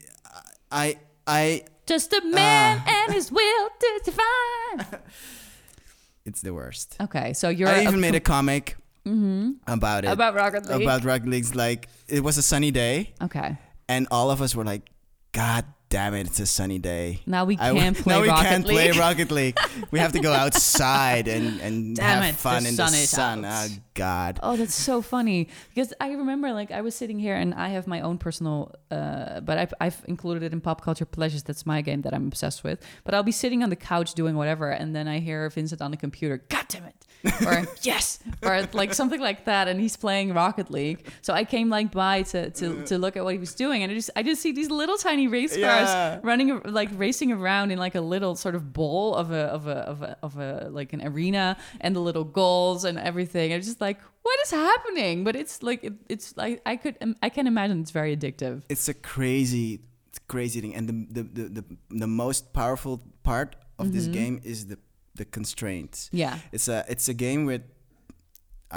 [0.72, 2.94] I I Just a man Ah.
[3.06, 5.02] and his will to define.
[6.26, 6.96] it's the worst.
[7.02, 8.78] Okay, so you're I even made a comic
[9.08, 9.56] Mhm.
[9.68, 10.08] about it.
[10.12, 10.82] about Rocket League.
[10.84, 14.66] about Rocket League's like it was a sunny day okay, and all of us were
[14.66, 14.90] like
[15.32, 18.66] god damn it it's a sunny day now we can't play now we Rocket can't
[18.68, 18.92] League.
[18.92, 19.58] play Rocket League
[19.90, 22.98] we have to go outside and and Damn have it, fun the in sun the
[23.08, 23.70] sun out.
[23.72, 27.54] oh god Oh, that's so funny because I remember like I was sitting here and
[27.56, 31.44] I have my own personal, uh, but I've, I've included it in pop culture pleasures.
[31.44, 32.80] That's my game that I'm obsessed with.
[33.04, 35.92] But I'll be sitting on the couch doing whatever, and then I hear Vincent on
[35.92, 36.38] the computer.
[36.50, 36.99] God damn it!
[37.46, 41.06] Or yes, or like something like that, and he's playing Rocket League.
[41.22, 43.92] So I came like by to to, to look at what he was doing, and
[43.92, 46.20] I just I just see these little tiny race cars Yeah.
[46.24, 49.78] running like racing around in like a little sort of bowl of a of a
[49.92, 53.52] of a, of a like an arena and the little goals and everything.
[53.54, 55.24] I'm just like, what is happening?
[55.26, 58.64] But it's like it, it's like I could I can imagine it's very addictive.
[58.70, 59.82] it's a crazy
[60.28, 64.14] crazy thing and the the, the, the, the most powerful part of this Mm-hmm.
[64.14, 64.78] game is the
[65.22, 66.36] the constraints Yeah.
[66.56, 67.64] it's a it's a game with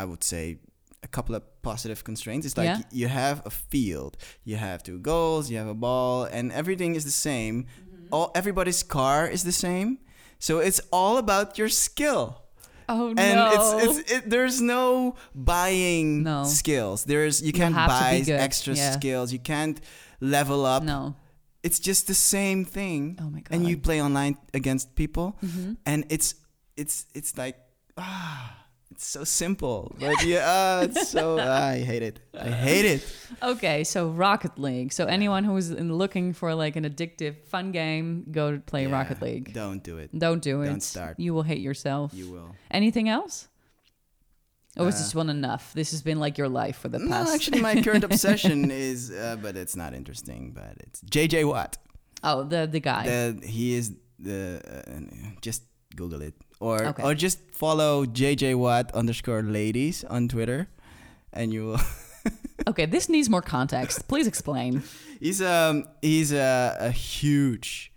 [0.03, 0.45] i would say
[1.03, 2.47] a couple of positive constraints.
[2.47, 3.01] It's like Yeah.
[3.01, 4.13] you have a field,
[4.49, 7.55] you have two goals, you have a ball, and everything is the same.
[7.65, 8.15] Mm-hmm.
[8.15, 9.89] All everybody's car is the same,
[10.47, 12.25] so it's all about your skill.
[12.89, 13.45] Oh And no!
[13.47, 14.87] And it's it's it, there's no
[15.35, 16.45] buying No.
[16.45, 16.99] skills.
[17.13, 18.13] There's you can't be buy
[18.47, 18.93] extra yeah.
[18.99, 19.33] skills.
[19.33, 19.79] You can't
[20.21, 20.83] level up.
[20.85, 21.15] no.
[21.63, 23.19] It's just the same thing.
[23.21, 23.55] Oh my god!
[23.55, 25.77] And you play online against people, Mhm.
[25.87, 26.35] and it's
[26.77, 27.57] it's it's like
[27.97, 29.95] ah, it's so simple.
[30.01, 32.19] But yeah, ah, it's so ah, I hate it.
[32.35, 33.03] I hate it.
[33.43, 34.93] Okay, so Rocket League.
[34.93, 39.23] So anyone who's looking for like an addictive, fun game, go to play Yeah, Rocket
[39.23, 39.53] League.
[39.55, 40.11] Don't do it.
[40.19, 40.67] Don't do it.
[40.67, 41.21] Don't start.
[41.21, 42.13] You will hate yourself.
[42.13, 42.57] You will.
[42.71, 43.49] Anything else?
[44.79, 45.73] Or was Uh, this one enough?
[45.75, 47.35] This has been like your life for the No, past.
[47.35, 50.53] actually, my current obsession is, uh, but it's not interesting.
[50.55, 51.77] But it's JJ Watt.
[52.25, 53.05] oh, the the guy.
[53.05, 55.01] The, he is the uh,
[55.43, 55.63] just
[55.97, 57.03] Google it or Okay.
[57.03, 60.69] or just follow JJ Watt underscore ladies on Twitter,
[61.33, 61.81] and you will.
[62.71, 64.09] okay, this needs more context.
[64.09, 64.83] Please explain.
[65.21, 67.93] he's um he's a, a huge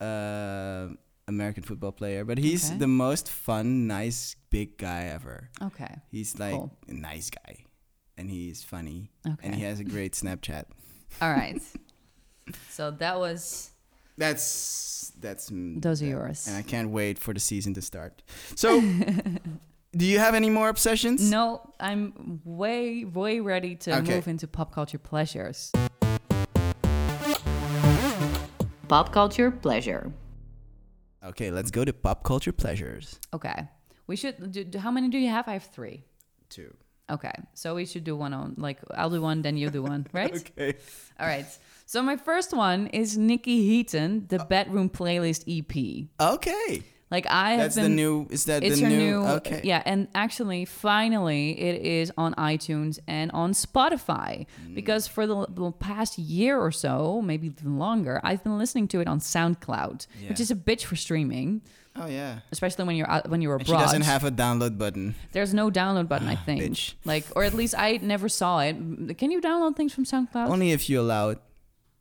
[0.00, 0.88] uh,
[1.28, 2.78] American football player, but he's Okay.
[2.78, 5.50] the most fun, nice, big guy ever.
[5.62, 5.96] Okay.
[6.10, 6.70] He's like Cool.
[6.88, 7.64] a nice guy,
[8.16, 9.36] and he's funny, Okay.
[9.46, 10.64] and he has a great Snapchat.
[11.20, 11.60] All right.
[12.70, 13.70] so that was
[14.18, 16.46] That's that's those are yours.
[16.46, 18.22] and I can't wait for the season to start.
[18.54, 18.80] So,
[19.96, 21.28] do you have any more obsessions?
[21.30, 24.14] No, I'm way, way ready to Okay.
[24.14, 25.72] move into pop culture pleasures.
[28.88, 30.12] Pop culture pleasure.
[31.26, 33.18] Okay, let's go to pop culture pleasures.
[33.34, 33.68] Okay.
[34.06, 35.48] We should do, how many do you have?
[35.48, 36.04] I have 3.
[36.48, 36.72] Two.
[37.10, 37.32] Okay.
[37.54, 40.32] So we should do one on like I'll do one then you do one, right?
[40.58, 40.74] Okay.
[41.20, 41.46] All right.
[41.86, 46.08] So my first one is Niykee Heaton, the uh, bedroom playlist EP.
[46.20, 46.82] Okay.
[47.08, 48.26] Like I have That's been the new.
[48.30, 48.98] Is that it's the her new?
[48.98, 49.60] new, Okay.
[49.62, 54.74] yeah and actually finally it is on itunes and on spotify Mm.
[54.74, 59.00] because for the, the past year or so maybe even longer i've been listening to
[59.00, 61.62] it on soundcloud which is a bitch for streaming
[61.94, 62.40] Oh yeah.
[62.52, 65.14] especially when you're out when you're And abroad she doesn't have a download button.
[65.32, 66.94] there's no download button i think bitch.
[67.04, 68.74] like or at least i never saw it
[69.16, 71.38] can you download things from soundcloud Only if you allow it.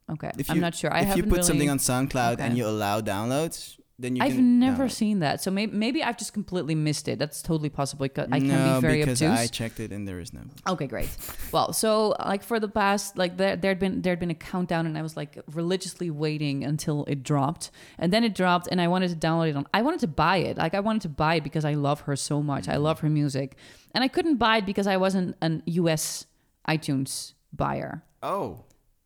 [0.09, 2.43] okay If i'm you, not sure i if you put really, something on SoundCloud Okay.
[2.43, 4.59] and you allow downloads, then you I've can.
[4.59, 4.91] never download.
[4.91, 7.17] seen that, so maybe maybe I've just completely missed it.
[7.17, 8.03] That's totally possible.
[8.03, 9.39] Because I can no, be very because obtuse.
[9.39, 10.41] I checked it and there is no.
[10.67, 11.09] Okay, great.
[11.53, 14.97] Well, so like for the past like there there'd been there'd been a countdown and
[14.97, 17.71] I was like religiously waiting until it dropped.
[17.97, 20.37] And then it dropped and I wanted to download it on I wanted to buy
[20.37, 20.57] it.
[20.57, 22.67] Like I wanted to buy it because I love her so much.
[22.67, 22.83] I mm-hmm.
[22.83, 23.55] love her music.
[23.93, 26.25] And I couldn't buy it because I wasn't an US
[26.67, 28.03] iTunes buyer.
[28.21, 28.65] Oh.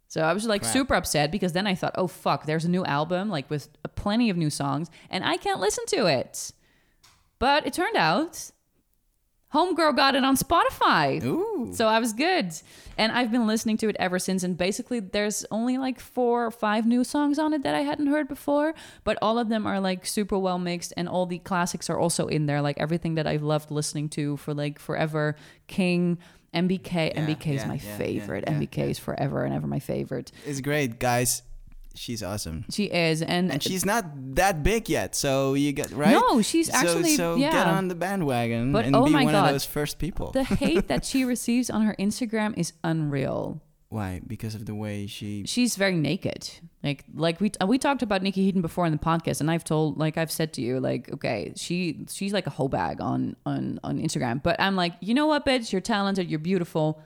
[0.09, 0.73] So I was like Crap.
[0.73, 4.29] super upset because then I thought, "Oh fuck, there's a new album like with plenty
[4.29, 6.51] of new songs and I can't listen to it."
[7.37, 8.51] But it turned out
[9.53, 11.23] Homegirl got it on Spotify.
[11.23, 11.71] Ooh.
[11.73, 12.53] So I was good.
[12.99, 14.43] And I've been listening to it ever since.
[14.43, 18.07] And basically, there's only like four or five new songs on it that I hadn't
[18.07, 18.75] heard before.
[19.03, 20.93] But all of them are like super well mixed.
[20.95, 22.61] And all the classics are also in there.
[22.61, 25.35] Like everything that I've loved listening to for like forever.
[25.65, 26.19] King,
[26.53, 27.13] MBK.
[27.15, 28.45] Yeah, MBK is yeah, my yeah, favorite.
[28.45, 30.31] MBK is forever and ever my favorite.
[30.45, 31.43] It's great, guys.
[31.95, 32.65] She's awesome.
[32.71, 33.21] She is.
[33.21, 36.11] And, And she's not that big yet, so you get right.
[36.11, 37.51] No, she's So- actually- so, yeah.
[37.51, 39.45] get on the bandwagon But, and oh be my one God.
[39.47, 40.31] of those first people.
[40.31, 43.61] the hate that she receives on her Instagram is unreal.
[43.89, 44.21] Why?
[44.25, 45.45] Because of the way she.
[45.47, 46.47] she's very naked.
[46.83, 49.63] Like like we uh, we talked about Niykee Heaton before in the podcast, and I've
[49.63, 53.35] told like I've said to you like okay she she's like a hoe bag on
[53.47, 57.01] on on Instagram, but I'm like you know what bitch you're talented you're beautiful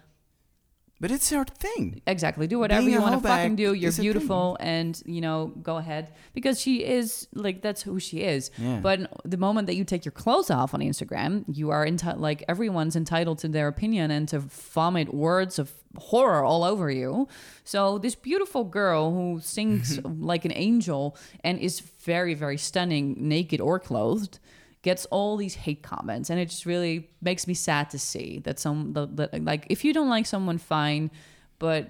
[1.04, 2.02] But it's her thing.
[2.08, 4.06] exactly do whatever Being you want to fucking do you're is a thing.
[4.06, 8.52] beautiful and you know go ahead because she is like that's who she is.
[8.58, 8.80] Yeah.
[8.88, 12.40] But the moment that you take your clothes off on Instagram, you are enti- like
[12.48, 17.28] everyone's entitled to their opinion and to vomit words of horror all over you.
[17.66, 20.00] So this beautiful girl who sings
[20.32, 24.40] like an angel and is very very stunning naked or clothed
[24.84, 28.60] gets all these hate comments and it just really makes me sad to see that
[28.60, 31.10] some that, that like if you don't like someone fine
[31.58, 31.88] but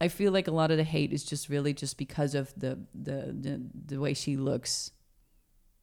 [0.00, 2.78] I feel like a lot of the hate is just really just because of the
[2.94, 4.92] the the, the way she looks.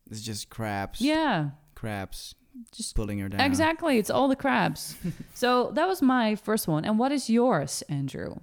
[0.10, 1.01] It's just crabs.
[1.01, 1.51] Yeah.
[1.76, 2.34] Crabs
[2.72, 3.41] Just pulling her down.
[3.41, 3.99] Exactly.
[3.99, 4.95] It's all the crabs.
[5.36, 6.84] so that was my first one.
[6.86, 8.38] And what is yours, Andrew?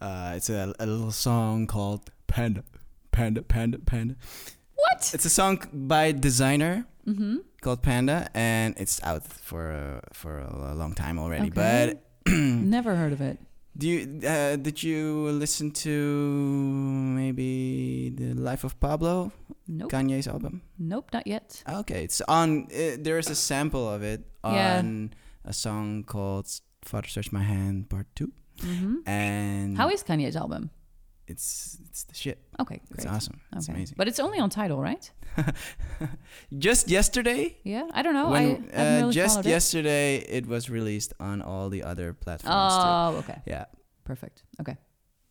[0.00, 2.64] Uh, it's a, a little song called Panda,
[3.12, 4.16] Panda, Panda, Panda.
[4.76, 5.10] What?
[5.14, 7.36] It's a song by Desiigner Mm-hmm.
[7.60, 11.50] called Panda, and it's out for uh, for a long time already.
[11.52, 11.96] Okay.
[12.24, 13.36] But Never heard of it.
[13.76, 15.90] do you uh, did you listen to
[17.14, 19.32] maybe the Life of Pablo,
[19.68, 19.90] Nope.
[19.92, 20.62] Kanye's album?
[20.78, 21.62] Nope, not yet.
[21.68, 22.68] Okay, it's on.
[22.72, 24.78] Uh, there is a sample of it Yeah.
[24.78, 25.12] on
[25.44, 26.46] a song called
[26.82, 30.70] "Father Stretch My Hand" Part 2 hmm and How is Kanye's album?
[31.26, 32.38] It's it's the shit.
[32.60, 32.98] Okay, great.
[32.98, 33.40] It's awesome.
[33.56, 33.76] It's Okay.
[33.76, 33.94] amazing.
[33.96, 35.10] But it's only on Tidal, right?
[36.58, 38.28] just yesterday, Yeah, I don't know.
[38.30, 39.50] when, I uh, really just followed it.
[39.50, 40.46] yesterday, it.
[40.46, 42.80] was released on all the other platforms too.
[42.82, 43.64] Oh, okay, Yeah.
[44.04, 44.44] perfect.
[44.60, 44.76] Okay.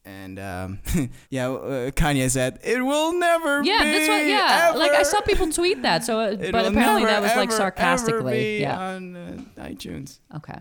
[0.05, 0.79] And um,
[1.29, 3.63] yeah, uh, Kanye said it will never.
[3.63, 4.15] Yeah, be that's what.
[4.17, 6.03] Yeah, this one yeah, like I saw people tweet that.
[6.03, 8.63] So, uh, It but apparently never, that was like sarcastically.
[8.65, 8.79] ever yeah.
[8.95, 10.19] on uh, iTunes.
[10.35, 10.59] Okay.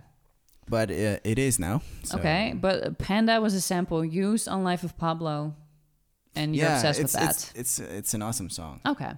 [0.72, 1.82] But uh, it is now.
[2.02, 2.54] so- Okay.
[2.56, 5.54] But Panda was a sample used on Life of Pablo,
[6.34, 7.30] and you're yeah, obsessed with that.
[7.30, 8.80] It's, it's it's an awesome song.
[8.92, 9.12] okay.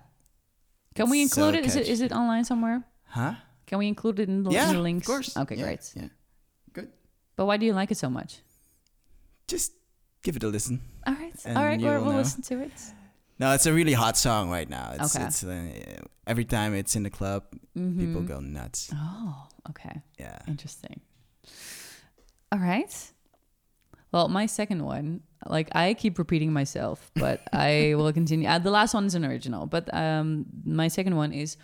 [0.97, 1.67] Can we It's so include it?
[1.67, 1.93] Is it catchy.
[1.93, 2.83] is it online somewhere?
[3.19, 3.35] Huh?
[3.67, 5.37] Can we include it in the, Yeah, in the of course.
[5.37, 5.93] Okay, Yeah, great.
[5.97, 6.09] Yeah.
[6.73, 6.89] Good.
[7.37, 8.43] But why do you like it so much?
[9.49, 9.73] Just
[10.23, 10.81] give it a listen.
[11.07, 12.17] All right, all right, We'll, know.
[12.23, 12.73] listen to it.
[13.39, 14.93] No, it's a really hot song right now.
[14.95, 15.27] It's, Okay.
[15.27, 17.43] it's uh, every time it's in the club,
[17.75, 18.27] people Mhm.
[18.29, 18.91] go nuts.
[18.95, 20.03] Oh, okay.
[20.19, 20.39] Yeah.
[20.47, 21.01] Interesting.
[22.53, 23.13] All right.
[24.13, 28.49] Well, my second one, like I keep repeating myself, but I will continue.
[28.49, 31.57] Uh, the last one is an original, but um, my second one is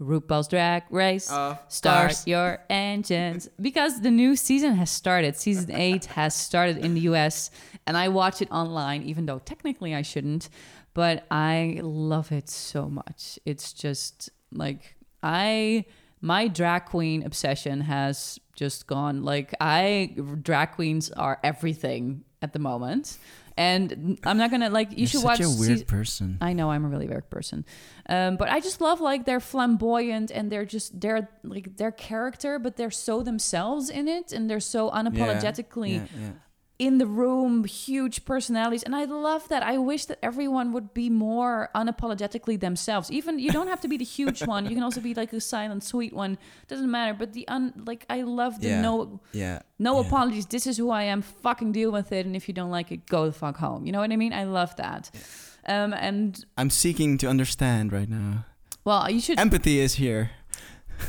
[0.00, 1.30] RuPaul's Drag Race.
[1.30, 2.26] Of Start course.
[2.26, 5.36] your engines because the new season has started.
[5.36, 7.50] Season eight has started in the US,
[7.86, 10.48] and I watch it online, even though technically I shouldn't.
[10.94, 13.38] But I love it so much.
[13.44, 15.86] It's just like I
[16.26, 19.22] my drag queen obsession has just gone.
[19.22, 23.18] Like I drag queens are everything at the moment,
[23.56, 25.40] and I'm not gonna like you You're should such watch.
[25.40, 26.38] a weird seas- person.
[26.40, 27.64] I know I'm a really weird person,
[28.08, 32.58] um, but I just love like they're flamboyant and they're just they're like their character,
[32.58, 36.30] but they're so themselves in it, and they're so unapologetically Yeah, yeah.
[36.78, 39.62] In the room, huge personalities, and I love that.
[39.62, 43.10] I wish that everyone would be more unapologetically themselves.
[43.10, 45.40] Even you don't have to be the huge one; you can also be like a
[45.40, 46.36] silent, sweet one.
[46.68, 47.14] Doesn't matter.
[47.14, 48.82] But the un like I love the Yeah.
[48.82, 49.60] no Yeah.
[49.78, 50.06] no yeah.
[50.06, 50.46] apologies.
[50.46, 51.22] This is who I am.
[51.22, 52.26] Fucking deal with it.
[52.26, 53.86] And if you don't like it, go the fuck home.
[53.86, 54.32] You know what I mean?
[54.34, 55.10] I love that.
[55.66, 58.44] Um, and I'm seeking to understand right now.
[58.84, 60.30] well, you should Empathy is here.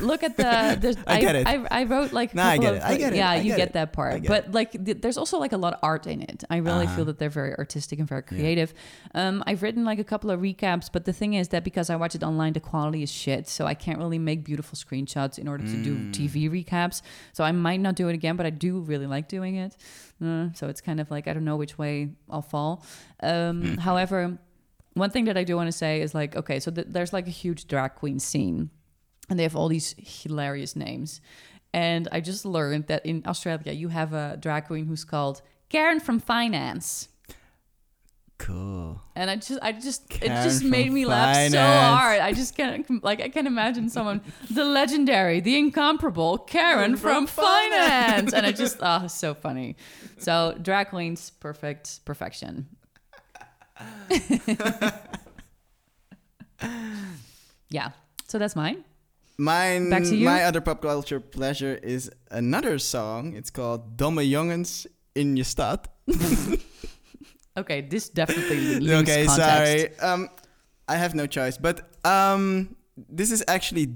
[0.00, 0.42] Look at the.
[0.80, 1.46] the I get it.
[1.46, 2.34] I, I wrote like.
[2.34, 2.82] No, I get of, it.
[2.82, 3.16] I get it.
[3.16, 3.72] Yeah, I you get it.
[3.74, 4.22] that part.
[4.22, 6.44] get But like, th- there's also like a lot of art in it.
[6.50, 6.96] I really Uh-huh.
[6.96, 8.72] feel that they're very artistic and very creative.
[9.14, 11.96] Um, I've written like a couple of recaps, but the thing is that because I
[11.96, 13.48] watch it online, the quality is shit.
[13.48, 16.12] So I can't really make beautiful screenshots in order to do Mm.
[16.12, 17.02] TV recaps.
[17.32, 19.76] So I might not do it again, but I do really like doing it.
[20.24, 22.84] Uh, so it's kind of like I don't know which way I'll fall.
[23.22, 23.78] Um, Mm.
[23.78, 24.38] However,
[24.94, 27.26] one thing that I do want to say is like, okay, so th- there's like
[27.28, 28.70] a huge drag queen scene,
[29.28, 31.20] and they have all these hilarious names.
[31.72, 36.00] And I just learned that in Australia, you have a drag queen who's called Karen
[36.00, 37.08] from Finance.
[38.38, 39.02] Cool.
[39.16, 42.20] And I just, I just, it just made me laugh so hard.
[42.20, 44.20] I just can't, like, I can't imagine someone,
[44.50, 48.30] the legendary, the incomparable Karen from, From Finance.
[48.30, 48.32] Finance.
[48.32, 49.76] and I just, oh, so funny.
[50.18, 52.68] So drag queens, perfect, perfection.
[57.70, 57.90] yeah.
[58.28, 58.84] So that's mine.
[59.38, 60.24] Mine, Back to you.
[60.24, 63.34] my other pop culture pleasure is another song.
[63.36, 65.88] It's called Domme Jongens in je stad.
[67.58, 69.96] Okay, this definitely leaves okay, context.
[69.98, 69.98] sorry.
[69.98, 70.28] Um,
[70.86, 73.88] I have no choice, but um, this is actually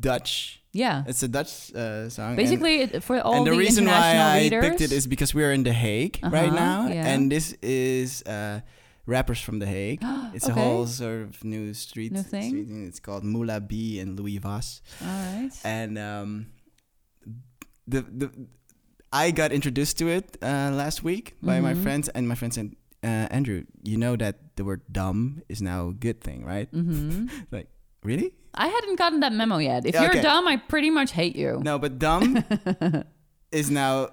[0.00, 0.60] Dutch.
[0.72, 1.04] Yeah.
[1.06, 2.34] It's a Dutch uh, song.
[2.34, 5.06] Basically, it, for all and the, the, reason why international I readers, picked it is
[5.06, 7.06] because we're in The Hague right Uh-huh, now, yeah.
[7.06, 8.60] and this is uh,
[9.08, 10.04] rappers from The Hague.
[10.36, 12.48] It's a whole sort of new street, New thing?
[12.52, 12.84] street thing.
[12.86, 15.50] It's called Mula B and Louis Vas, all right.
[15.64, 16.52] and um,
[17.88, 18.28] the the
[19.10, 21.82] I got introduced to it uh, last week by my Mhm.
[21.82, 25.88] friends, and my friend said, uh, "Andrew, you know that the word dumb is now
[25.88, 27.72] a good thing, right?" hmm Like,
[28.04, 28.36] really?
[28.52, 29.86] I hadn't gotten that memo yet.
[29.88, 30.22] If Yeah, you're okay.
[30.22, 31.56] dumb, I pretty much hate you.
[31.64, 32.44] No, but dumb
[33.52, 34.12] is now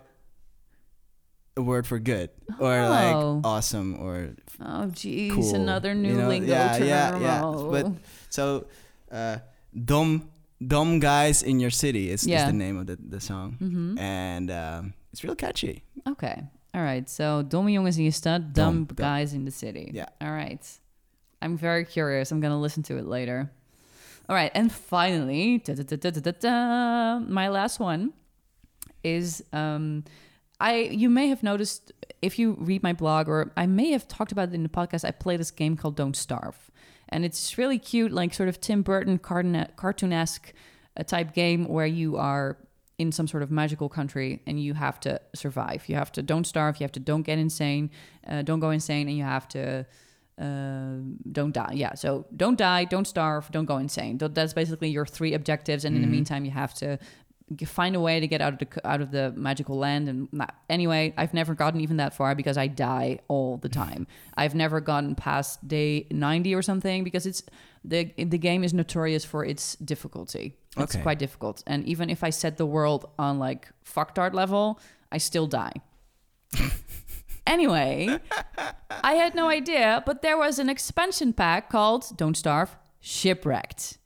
[1.58, 2.30] a word for good
[2.60, 2.90] or Oh.
[2.90, 6.28] like awesome or Oh, geez Cool, another you new know?
[6.28, 6.88] lingo Yeah, term.
[6.88, 7.42] yeah, yeah.
[7.72, 7.92] But-
[8.30, 8.66] so
[9.12, 9.38] uh,
[9.74, 10.30] dumb
[10.66, 14.00] dumb guys in your city is, is the name of the, the song Mhm.
[14.00, 16.44] and um, it's real catchy Okay.
[16.76, 17.10] All right.
[17.10, 19.92] So, domme jongens in je stad, dumb guys in the city.
[19.94, 20.10] Yeah.
[20.20, 20.60] All right.
[21.42, 22.32] I'm very curious.
[22.32, 23.50] I'm to listen to it later.
[24.28, 24.52] All right.
[24.54, 28.12] And finally, da, da, da, my last one
[29.04, 30.04] is um,
[30.70, 31.92] I you may have noticed
[32.22, 35.04] if you read my blog or I may have talked about it in the podcast,
[35.06, 36.60] I play this game called Don't Starve.
[37.10, 40.54] And it's really cute, like sort of Tim Burton cartoon- cartoonesque
[40.98, 42.58] uh, type game where you are
[42.98, 45.88] in some sort of magical country and you have to survive.
[45.90, 47.92] You have to don't starve, you have to don't get insane,
[48.28, 49.86] uh, don't go insane, and you have to
[50.42, 50.96] uh,
[51.32, 51.74] don't die.
[51.76, 54.18] Yeah, so don't die, don't starve, don't go insane.
[54.18, 55.86] That's basically your three objectives.
[55.86, 56.12] And in the Mhm.
[56.18, 56.98] meantime, you have to
[57.66, 60.10] find a way to get out of the out of the magical land.
[60.10, 64.08] And nah, anyway, I've never gotten even that far because I die all the time.
[64.36, 67.44] I've never gotten past day ninety or something because it's
[67.84, 70.56] the the game is notorious for its difficulty.
[70.78, 71.04] It's Okay.
[71.04, 74.80] quite difficult, and even if I set the world on like fucktard level,
[75.12, 75.74] I still die.
[77.48, 78.20] Anyway,
[79.04, 84.00] I had no idea, but there was an expansion pack called Don't Starve Shipwrecked.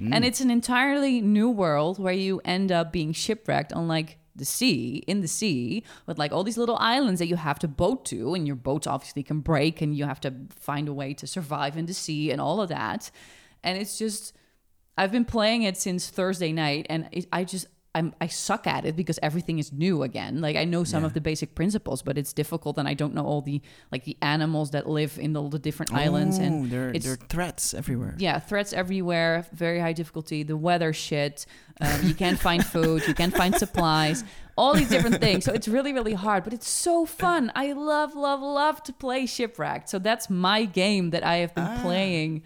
[0.00, 0.14] Mm.
[0.14, 4.44] And it's an entirely new world where you end up being shipwrecked on like the
[4.44, 8.04] sea, in the sea, with like all these little islands that you have to boat
[8.06, 11.26] to, and your boats obviously can break, and you have to find a way to
[11.26, 13.10] survive in the sea and all of that.
[13.62, 14.34] And it's just,
[14.96, 18.84] I've been playing it since Thursday night, and it, I just I'm I suck at
[18.84, 20.40] it because everything is new again.
[20.40, 21.06] Like I know some Yeah.
[21.08, 23.60] of the basic principles, but it's difficult, and I don't know all the
[23.90, 27.74] like the animals that live in all the different islands, and there, there are threats
[27.74, 28.14] everywhere.
[28.18, 30.44] yeah, threats everywhere, very high difficulty.
[30.44, 31.46] The weather shit.
[31.80, 33.08] Um, you can't find food.
[33.08, 34.22] You can't find supplies.
[34.56, 35.44] All these different things.
[35.46, 37.50] So it's really, really hard, but it's so fun.
[37.54, 39.88] I love, love, love to play Shipwrecked.
[39.88, 41.78] So that's my game that I have been Ah.
[41.82, 42.42] playing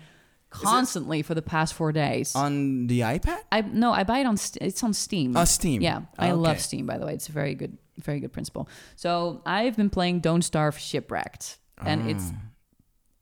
[0.62, 2.34] constantly for the past four days.
[2.34, 3.40] On the iPad?
[3.52, 4.36] I no, I buy it on.
[4.60, 5.36] It's on Steam.
[5.36, 5.82] Oh, Steam.
[5.82, 6.86] Yeah, I love Steam.
[6.86, 8.68] By the way, it's a very good, very good principle.
[8.96, 12.40] So I've been playing Don't Starve Shipwrecked, and it's Ah.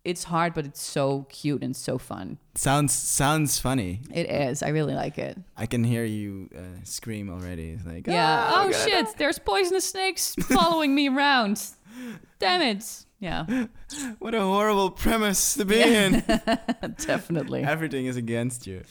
[0.04, 2.38] it's hard, but it's so cute and so fun.
[2.54, 4.00] Sounds sounds funny.
[4.12, 4.62] It is.
[4.62, 5.38] I really like it.
[5.56, 7.70] I can hear you uh, scream already.
[7.70, 8.50] It's like Yeah.
[8.52, 9.06] "Ah, Oh shit!
[9.16, 11.62] There's poisonous snakes following me around.
[12.38, 12.84] Damn it.
[13.22, 13.46] Yeah.
[14.18, 16.22] What a horrible premise to be in.
[17.06, 17.62] Definitely.
[17.62, 18.82] Everything is against you.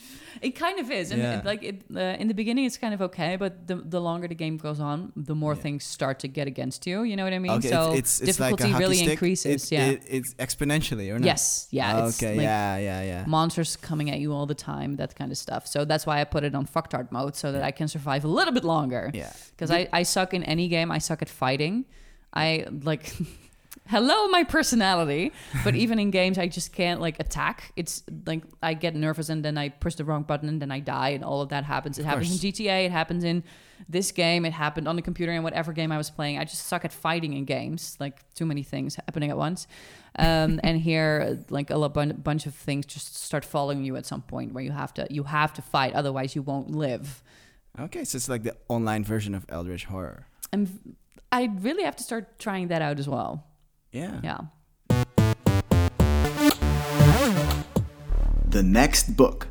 [0.41, 1.39] It kind of is, and Yeah.
[1.39, 4.27] it, like it uh, in the beginning, it's kind of okay, but the the longer
[4.27, 5.61] the game goes on, the more Yeah.
[5.63, 7.03] things start to get against you.
[7.03, 7.51] You know what I mean?
[7.57, 9.11] okay, so it's, it's, it's like a difficulty really stick.
[9.11, 9.63] increases.
[9.65, 9.91] It- yeah.
[9.91, 11.25] it- it's exponentially, or not?
[11.25, 11.67] yes.
[11.71, 12.05] Yeah.
[12.07, 12.35] It's okay.
[12.37, 12.77] like yeah.
[12.89, 13.01] Yeah.
[13.11, 13.23] Yeah.
[13.27, 15.67] monsters coming at you all the time, that kind of stuff.
[15.67, 18.31] So that's why I put it on fucktard mode so that I can survive a
[18.37, 19.11] little bit longer.
[19.13, 19.33] yeah.
[19.51, 20.89] because I, I suck in any game.
[20.97, 21.85] I suck at fighting.
[22.33, 23.03] I like,
[23.91, 25.33] hello, my personality.
[25.63, 27.73] But even in games, I just can't like attack.
[27.75, 30.79] It's like I get nervous and then I push the wrong button and then I
[30.79, 31.99] die and all of that happens.
[31.99, 32.85] It happens in GTA.
[32.85, 33.43] It happens in
[33.89, 34.45] this game.
[34.45, 36.39] It happened on the computer in whatever game I was playing.
[36.39, 37.97] I just suck at fighting in games.
[37.99, 39.67] Like too many things happening at once.
[40.17, 44.53] Um, and here, like a bunch of things just start following you at some point
[44.53, 47.21] where you have to you have to fight, otherwise you won't live.
[47.79, 50.27] Okay, so it's like the online version of Eldritch Horror.
[50.51, 50.95] And
[51.31, 53.45] I really have to start trying that out as well.
[53.91, 54.19] Yeah.
[54.23, 54.39] Yeah.
[58.47, 59.47] The next book.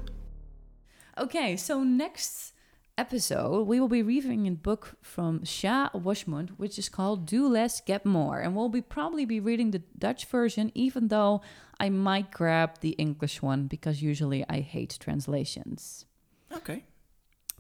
[1.19, 2.53] Okay, so next
[2.97, 7.81] episode we will be reviewing a book from Sháá Wasmund, which is called Do Less
[7.81, 11.41] Get More, and we'll be probably be reading the Dutch version, even though
[11.79, 16.05] I might grab the English one because usually I hate translations.
[16.53, 16.85] Okay.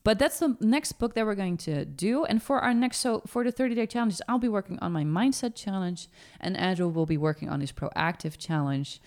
[0.02, 2.24] But that's the next book that we're going to do.
[2.24, 5.04] And for our next, so for the 30 day challenges, I'll be working on my
[5.04, 6.08] mindset challenge,
[6.40, 9.00] and Andrew will be working on his proactive challenge.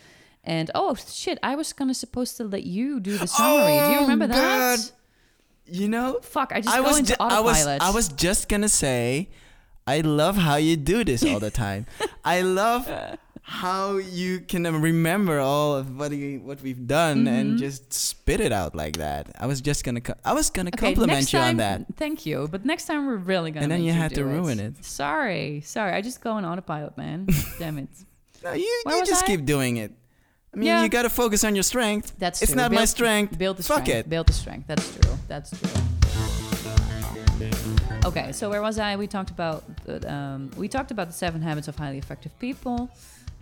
[0.44, 3.72] And oh shit, I was gonna supposed to let you do the summary.
[3.88, 4.78] do you Oh, remember that?
[4.78, 4.80] God.
[5.66, 7.66] You know, Fuck, I just I was, ju- I was.
[7.66, 9.30] I was just gonna say,
[9.88, 11.86] I love how you do this all the time.
[12.26, 12.88] I love
[13.46, 17.28] how you can um, remember all of what you, what we've done Mm-hmm.
[17.28, 19.30] and just spit it out like that.
[19.38, 21.86] I was just gonna co- I was gonna okay, compliment you time, on that.
[21.98, 23.64] Thank you, but next time we're really gonna.
[23.64, 24.84] And then you you had to ruin it.
[24.86, 25.92] Sorry, sorry.
[25.94, 27.28] I just go on autopilot, man.
[27.60, 27.90] Damn it.
[28.44, 29.28] No, you, Where you just I?
[29.28, 29.92] keep doing it.
[30.54, 30.84] I mean, Yeah.
[30.84, 32.14] you gotta focus on your strength.
[32.18, 32.62] That's It's true.
[32.62, 33.38] not my strength.
[33.38, 34.06] Build the Fuck strength.
[34.08, 34.10] it.
[34.10, 34.68] Build the strength.
[34.68, 35.18] That's true.
[35.28, 35.70] That's true.
[38.06, 38.96] Okay, so where was I?
[38.96, 39.64] We talked about
[40.06, 42.90] um, we talked about the seven habits of highly effective people.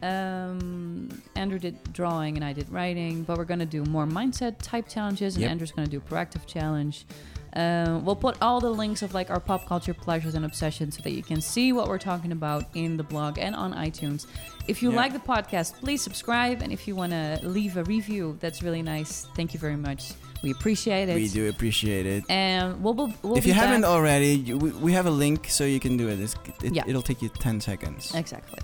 [0.04, 4.88] Um, Andrew did drawing and I did writing, but we're gonna do more mindset type
[4.88, 5.52] challenges, and Yep.
[5.52, 7.06] Andrew's gonna do proactive challenge.
[7.54, 11.02] Um, we'll put all the links of like our pop culture pleasures and obsessions so
[11.04, 14.26] that you can see what we're talking about in the blog and on iTunes.
[14.70, 14.95] If you Yeah.
[14.95, 18.82] like the podcast, please subscribe, and if you want to leave a review, that's really
[18.82, 19.28] nice.
[19.36, 20.14] Thank you very much.
[20.43, 21.16] We appreciate it.
[21.16, 22.24] We do appreciate it.
[22.30, 25.66] And we'll, we'll, we'll if you haven't already, you, we, we have a link so
[25.66, 26.20] you can do it.
[26.22, 26.84] It's, it Yeah.
[26.88, 28.16] It'll take you 10 seconds.
[28.16, 28.60] exactly,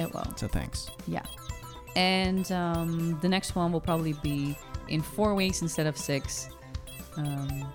[0.00, 0.24] it will.
[0.36, 0.90] So thanks.
[1.06, 1.22] Yeah.
[1.96, 4.56] And um, the next one will probably be
[4.88, 6.48] in four weeks instead of six.
[7.16, 7.66] Um,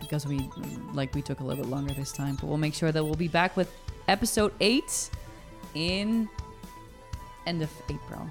[0.00, 0.48] because we
[0.92, 3.14] like we took a little bit longer this time, but we'll make sure that we'll
[3.14, 3.72] be back with
[4.08, 5.08] episode eight
[5.74, 6.28] in
[7.46, 8.28] end of April,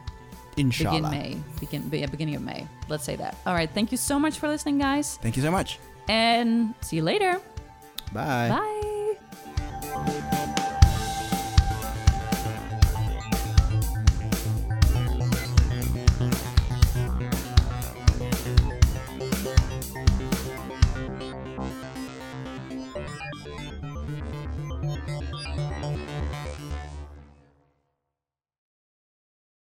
[0.57, 1.09] Inshallah.
[1.09, 2.67] begin May, begin yeah, beginning of May.
[2.89, 3.38] Let's say that.
[3.45, 5.79] All right, thank you so much for listening, guys, Thank you so much.
[6.07, 7.41] and see you later.
[8.13, 8.49] Bye.
[9.93, 10.29] Bye.